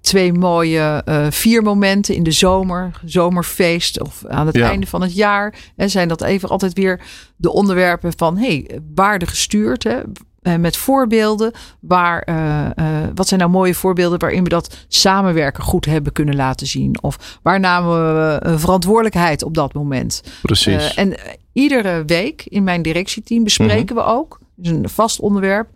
twee 0.01 0.33
mooie 0.33 1.03
vier 1.31 1.63
momenten 1.63 2.15
in 2.15 2.23
de 2.23 2.33
zomer, 2.33 3.01
zomerfeest 3.05 4.01
of 4.01 4.25
aan 4.27 4.47
het 4.47 4.61
einde 4.61 4.87
van 4.87 5.03
het 5.03 5.15
jaar. 5.15 5.55
En 5.77 5.91
zijn 5.91 6.09
dat 6.09 6.23
even 6.23 6.49
altijd 6.49 6.73
weer 6.73 7.01
de 7.37 7.53
onderwerpen 7.53 8.13
van 8.17 8.37
hey, 8.37 8.81
waarde 8.95 9.27
gestuurd. 9.27 9.83
Hè? 9.83 10.01
Eh, 10.49 10.57
met 10.57 10.77
voorbeelden. 10.77 11.53
Waar, 11.81 12.29
uh, 12.29 12.67
uh, 12.77 13.09
wat 13.15 13.29
zijn 13.29 13.41
nou 13.41 13.53
mooie 13.53 13.75
voorbeelden 13.75 14.19
waarin 14.19 14.43
we 14.43 14.49
dat 14.49 14.77
samenwerken 14.89 15.63
goed 15.63 15.85
hebben 15.85 16.13
kunnen 16.13 16.37
laten 16.37 16.67
zien? 16.67 17.03
Of 17.03 17.39
waar 17.43 17.61
namen 17.61 18.15
we 18.15 18.59
verantwoordelijkheid 18.59 19.43
op 19.43 19.55
dat 19.55 19.73
moment? 19.73 20.23
Precies. 20.43 20.95
en 20.95 21.15
iedere 21.53 22.05
week 22.05 22.45
in 22.49 22.65
mijn 22.65 22.83
directieteam 22.83 23.45
bespreken 23.45 23.95
mhm. 23.95 24.05
we 24.05 24.11
ook, 24.11 24.39
is 24.63 24.71
een 24.71 24.89
vast 24.89 25.21
onderwerp, 25.21 25.69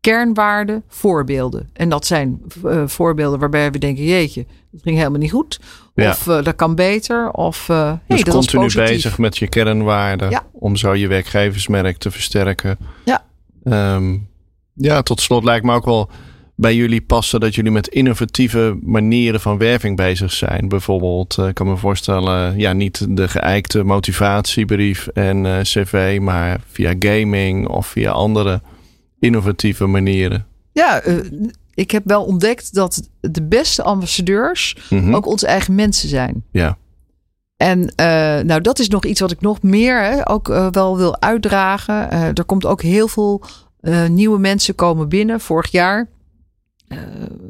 kernwaarden, 0.00 0.82
voorbeelden. 0.88 1.70
En 1.72 1.88
dat 1.88 2.06
zijn 2.06 2.42
voorbeelden 2.86 3.38
waarbij 3.38 3.70
we 3.70 3.78
denken, 3.78 4.04
jeetje, 4.04 4.46
dat 4.70 4.80
ging 4.82 4.96
helemaal 4.96 5.18
niet 5.18 5.30
goed. 5.30 5.60
Of 5.94 6.22
dat 6.22 6.56
kan 6.56 6.74
beter. 6.74 7.30
Of 7.30 7.68
uh, 7.68 7.92
dus 8.06 8.22
hey, 8.22 8.32
continu 8.32 8.74
bezig 8.74 9.18
met 9.18 9.38
je 9.38 9.48
kernwaarden. 9.48 10.30
Ja. 10.30 10.46
Om 10.52 10.76
zo 10.76 10.94
je 10.94 11.06
werkgeversmerk 11.08 11.96
te 11.96 12.10
versterken. 12.10 12.78
Ja. 13.04 13.25
Um, 13.72 14.28
ja, 14.74 15.02
tot 15.02 15.20
slot 15.20 15.44
lijkt 15.44 15.64
me 15.64 15.74
ook 15.74 15.84
wel 15.84 16.10
bij 16.54 16.74
jullie 16.74 17.00
passen 17.00 17.40
dat 17.40 17.54
jullie 17.54 17.70
met 17.70 17.88
innovatieve 17.88 18.78
manieren 18.82 19.40
van 19.40 19.58
werving 19.58 19.96
bezig 19.96 20.32
zijn. 20.32 20.68
Bijvoorbeeld, 20.68 21.36
uh, 21.40 21.48
ik 21.48 21.54
kan 21.54 21.66
me 21.66 21.76
voorstellen, 21.76 22.58
ja, 22.58 22.72
niet 22.72 23.16
de 23.16 23.28
geëikte 23.28 23.84
motivatiebrief 23.84 25.06
en 25.06 25.44
uh, 25.44 25.60
cv, 25.60 26.18
maar 26.20 26.60
via 26.70 26.94
gaming 26.98 27.68
of 27.68 27.86
via 27.86 28.10
andere 28.10 28.60
innovatieve 29.18 29.86
manieren. 29.86 30.46
Ja, 30.72 31.06
uh, 31.06 31.24
ik 31.74 31.90
heb 31.90 32.02
wel 32.04 32.24
ontdekt 32.24 32.74
dat 32.74 33.08
de 33.20 33.42
beste 33.42 33.82
ambassadeurs 33.82 34.76
mm 34.90 34.98
-hmm. 34.98 35.14
ook 35.14 35.26
onze 35.26 35.46
eigen 35.46 35.74
mensen 35.74 36.08
zijn. 36.08 36.44
Ja. 36.50 36.78
En 37.56 37.80
uh, 37.80 37.86
nou, 38.40 38.60
dat 38.60 38.78
is 38.78 38.88
nog 38.88 39.04
iets 39.04 39.20
wat 39.20 39.30
ik 39.30 39.40
nog 39.40 39.62
meer 39.62 40.02
hè, 40.02 40.30
ook 40.30 40.48
uh, 40.48 40.66
wel 40.70 40.96
wil 40.96 41.20
uitdragen. 41.20 42.08
Uh, 42.12 42.24
er 42.26 42.44
komt 42.44 42.66
ook 42.66 42.82
heel 42.82 43.08
veel 43.08 43.42
nieuwe 44.08 44.38
mensen 44.38 44.74
komen 44.74 45.08
binnen. 45.08 45.40
Vorig 45.40 45.70
jaar, 45.70 46.08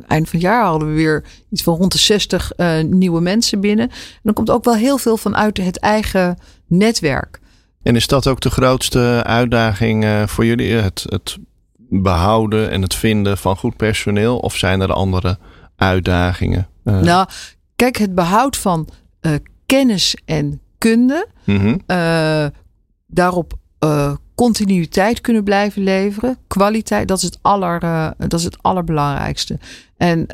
eind 0.07 0.29
van 0.29 0.39
het 0.39 0.41
jaar, 0.41 0.65
hadden 0.65 0.89
we 0.89 0.95
weer 0.95 1.25
iets 1.51 1.63
van 1.63 1.77
rond 1.77 1.93
de 1.93 1.99
60 1.99 2.53
nieuwe 2.87 3.21
mensen 3.21 3.61
binnen. 3.61 3.89
En 3.89 4.21
er 4.23 4.33
komt 4.33 4.51
ook 4.51 4.65
wel 4.65 4.75
heel 4.75 4.99
veel 4.99 5.17
vanuit 5.17 5.57
het 5.57 5.79
eigen 5.79 6.39
netwerk. 6.67 7.41
En 7.83 7.97
is 7.97 8.07
dat 8.07 8.27
ook 8.27 8.41
de 8.41 8.51
grootste 8.51 9.23
uitdaging 9.27 10.25
voor 10.27 10.45
jullie? 10.45 10.73
Het, 10.73 11.05
het 11.09 11.39
behouden 11.77 12.71
en 12.71 12.83
het 12.83 12.95
vinden 12.95 13.39
van 13.39 13.57
goed 13.57 13.77
personeel? 13.77 14.39
Of 14.39 14.57
zijn 14.57 14.81
er 14.81 14.93
andere 14.93 15.39
uitdagingen? 15.77 16.69
Nou, 16.83 17.29
kijk, 17.77 17.97
het 17.97 18.15
behoud 18.15 18.57
van 18.57 18.89
kennis 19.67 20.17
en 20.25 20.61
kunde. 20.79 21.27
Mhm. 21.45 21.77
Eh, 21.87 22.47
daarop 23.07 23.53
uh, 23.85 24.13
continuïteit 24.35 25.21
kunnen 25.21 25.45
blijven 25.45 25.83
leveren. 25.83 26.39
Kwaliteit, 26.47 27.09
dat 27.09 27.17
is 27.17 27.23
het, 27.23 27.39
aller, 27.43 27.83
uh, 27.85 28.11
dat 28.19 28.33
is 28.39 28.45
het 28.45 28.63
allerbelangrijkste. 28.63 29.59
En 29.97 30.27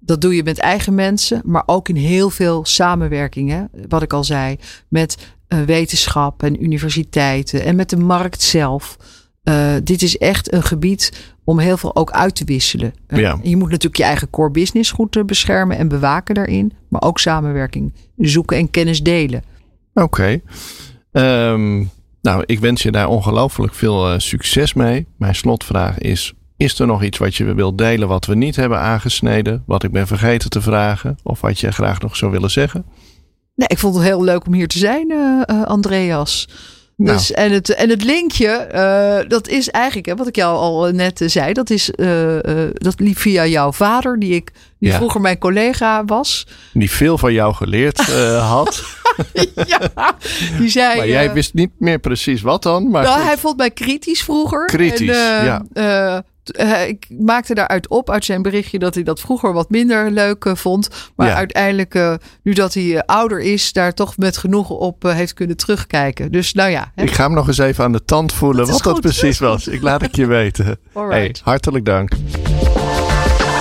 dat 0.00 0.20
doe 0.20 0.34
je 0.34 0.42
met 0.42 0.58
eigen 0.58 0.94
mensen, 0.94 1.40
maar 1.44 1.62
ook 1.66 1.88
in 1.88 1.96
heel 1.96 2.30
veel 2.30 2.64
samenwerkingen. 2.64 3.70
Wat 3.88 4.02
ik 4.02 4.12
al 4.12 4.24
zei, 4.24 4.56
met 4.88 5.34
wetenschap 5.66 6.42
en 6.42 6.64
universiteiten 6.64 7.64
en 7.64 7.76
met 7.76 7.90
de 7.90 7.96
markt 7.96 8.42
zelf. 8.42 8.96
dit 9.82 10.02
is 10.02 10.18
echt 10.18 10.52
een 10.52 10.62
gebied 10.62 11.33
om 11.44 11.58
heel 11.58 11.76
veel 11.76 11.96
ook 11.96 12.10
uit 12.10 12.34
te 12.34 12.44
wisselen. 12.44 12.94
Ja. 13.08 13.38
Je 13.42 13.56
moet 13.56 13.68
natuurlijk 13.68 13.96
je 13.96 14.04
eigen 14.04 14.30
core 14.30 14.50
business 14.50 14.90
goed 14.90 15.26
beschermen 15.26 15.76
en 15.76 15.88
bewaken 15.88 16.34
daarin, 16.34 16.72
maar 16.88 17.02
ook 17.02 17.18
samenwerking 17.18 17.92
zoeken 18.16 18.56
en 18.56 18.70
kennis 18.70 19.02
delen. 19.02 19.42
Oké. 19.94 20.42
Okay. 21.12 21.50
Um, 21.52 21.90
nou, 22.22 22.42
ik 22.46 22.60
wens 22.60 22.82
je 22.82 22.90
daar 22.90 23.08
ongelooflijk 23.08 23.74
veel 23.74 24.12
uh, 24.12 24.18
succes 24.18 24.74
mee. 24.74 25.06
Mijn 25.16 25.34
slotvraag 25.34 25.98
is: 25.98 26.34
is 26.56 26.78
er 26.78 26.86
nog 26.86 27.02
iets 27.02 27.18
wat 27.18 27.34
je 27.34 27.54
wilt 27.54 27.78
delen 27.78 28.08
wat 28.08 28.26
we 28.26 28.34
niet 28.34 28.56
hebben 28.56 28.78
aangesneden, 28.78 29.62
wat 29.66 29.82
ik 29.82 29.92
ben 29.92 30.06
vergeten 30.06 30.50
te 30.50 30.60
vragen, 30.60 31.18
of 31.22 31.40
wat 31.40 31.60
je 31.60 31.72
graag 31.72 32.00
nog 32.00 32.16
zou 32.16 32.32
willen 32.32 32.50
zeggen? 32.50 32.84
Nee, 33.54 33.68
ik 33.68 33.78
vond 33.78 33.94
het 33.94 34.04
heel 34.04 34.24
leuk 34.24 34.46
om 34.46 34.54
hier 34.54 34.68
te 34.68 34.78
zijn, 34.78 35.10
uh, 35.10 35.40
uh, 35.46 35.62
Andreas. 35.62 36.48
Nou. 36.96 37.16
Dus, 37.16 37.32
en, 37.32 37.52
het, 37.52 37.74
en 37.74 37.88
het 37.90 38.04
linkje, 38.04 38.48
eh, 38.48 39.28
dat 39.28 39.48
is 39.48 39.68
eigenlijk, 39.70 40.06
hè, 40.06 40.16
wat 40.16 40.26
ik 40.26 40.36
jou 40.36 40.56
al 40.56 40.90
net 40.90 41.20
eh, 41.20 41.28
zei, 41.28 41.52
dat, 41.52 41.70
is, 41.70 41.90
eh, 41.90 42.62
eh, 42.64 42.70
dat 42.72 43.00
liep 43.00 43.18
via 43.18 43.46
jouw 43.46 43.72
vader, 43.72 44.18
die, 44.18 44.34
ik, 44.34 44.50
die 44.78 44.90
Ja. 44.90 44.96
vroeger 44.96 45.20
mijn 45.20 45.38
collega 45.38 46.04
was. 46.04 46.46
Die 46.72 46.90
veel 46.90 47.18
van 47.18 47.32
jou 47.32 47.54
geleerd 47.54 47.98
eh, 47.98 48.50
had. 48.54 48.82
ja, 49.66 49.80
die 50.58 50.68
zei. 50.68 50.96
Maar 50.96 51.08
jij 51.08 51.26
eh, 51.26 51.32
wist 51.32 51.54
niet 51.54 51.70
meer 51.78 51.98
precies 51.98 52.42
wat 52.42 52.62
dan. 52.62 52.90
Maar 52.90 53.02
nou, 53.02 53.20
hij 53.22 53.36
vond 53.38 53.56
mij 53.56 53.70
kritisch 53.70 54.22
vroeger. 54.22 54.64
Kritisch, 54.66 55.08
En, 55.16 55.38
eh, 55.38 55.44
ja. 55.44 56.22
Eh, 56.50 56.88
ik 56.88 57.06
maakte 57.18 57.54
daaruit 57.54 57.88
op 57.88 58.10
uit 58.10 58.24
zijn 58.24 58.42
berichtje 58.42 58.78
dat 58.78 58.94
hij 58.94 59.02
dat 59.02 59.20
vroeger 59.20 59.52
wat 59.52 59.70
minder 59.70 60.10
leuk 60.10 60.44
eh, 60.44 60.54
vond. 60.54 60.88
Maar 61.16 61.26
Ja. 61.26 61.34
uiteindelijk, 61.34 61.94
eh, 61.94 62.14
nu 62.42 62.52
dat 62.52 62.74
hij 62.74 63.02
ouder 63.06 63.40
is, 63.40 63.72
daar 63.72 63.92
toch 63.94 64.16
met 64.16 64.36
genoegen 64.36 64.78
op 64.78 65.02
heeft 65.02 65.34
kunnen 65.34 65.56
terugkijken. 65.56 66.32
Dus 66.32 66.52
nou 66.52 66.70
ja, 66.70 66.92
hè, 66.94 67.02
Ik 67.02 67.10
ga 67.12 67.24
hem 67.24 67.34
nog 67.34 67.46
eens 67.46 67.58
even 67.58 67.84
aan 67.84 67.92
de 67.92 68.04
tand 68.04 68.32
voelen 68.32 68.66
Dat 68.66 68.70
wat 68.70 68.82
dat 68.82 69.00
precies 69.00 69.38
was. 69.38 69.68
Ik 69.76 69.82
laat 69.82 70.00
het 70.00 70.16
je 70.16 70.26
weten. 70.26 70.78
Hey, 70.92 71.34
hartelijk 71.42 71.84
dank. 71.84 72.10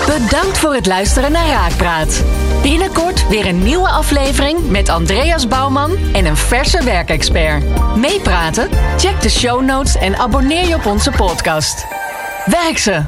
Bedankt 0.08 0.58
voor 0.58 0.74
het 0.74 0.86
luisteren 0.86 1.32
naar 1.32 1.48
Raakpraat. 1.48 2.24
Binnenkort 2.62 3.28
weer 3.28 3.46
een 3.48 3.64
nieuwe 3.64 3.90
aflevering 3.90 4.70
met 4.70 4.90
Andreas 4.90 5.48
Bouwman 5.48 5.92
en 6.14 6.26
een 6.26 6.38
verse 6.38 6.84
werkexpert. 6.84 7.64
Meepraten? 7.98 8.70
Check 8.98 9.22
de 9.22 9.30
show 9.30 9.62
notes 9.64 9.96
en 9.96 10.16
abonneer 10.18 10.68
je 10.68 10.76
op 10.76 10.86
onze 10.86 11.12
podcast. 11.12 11.86
Werk 12.46 12.78
ze! 12.80 13.04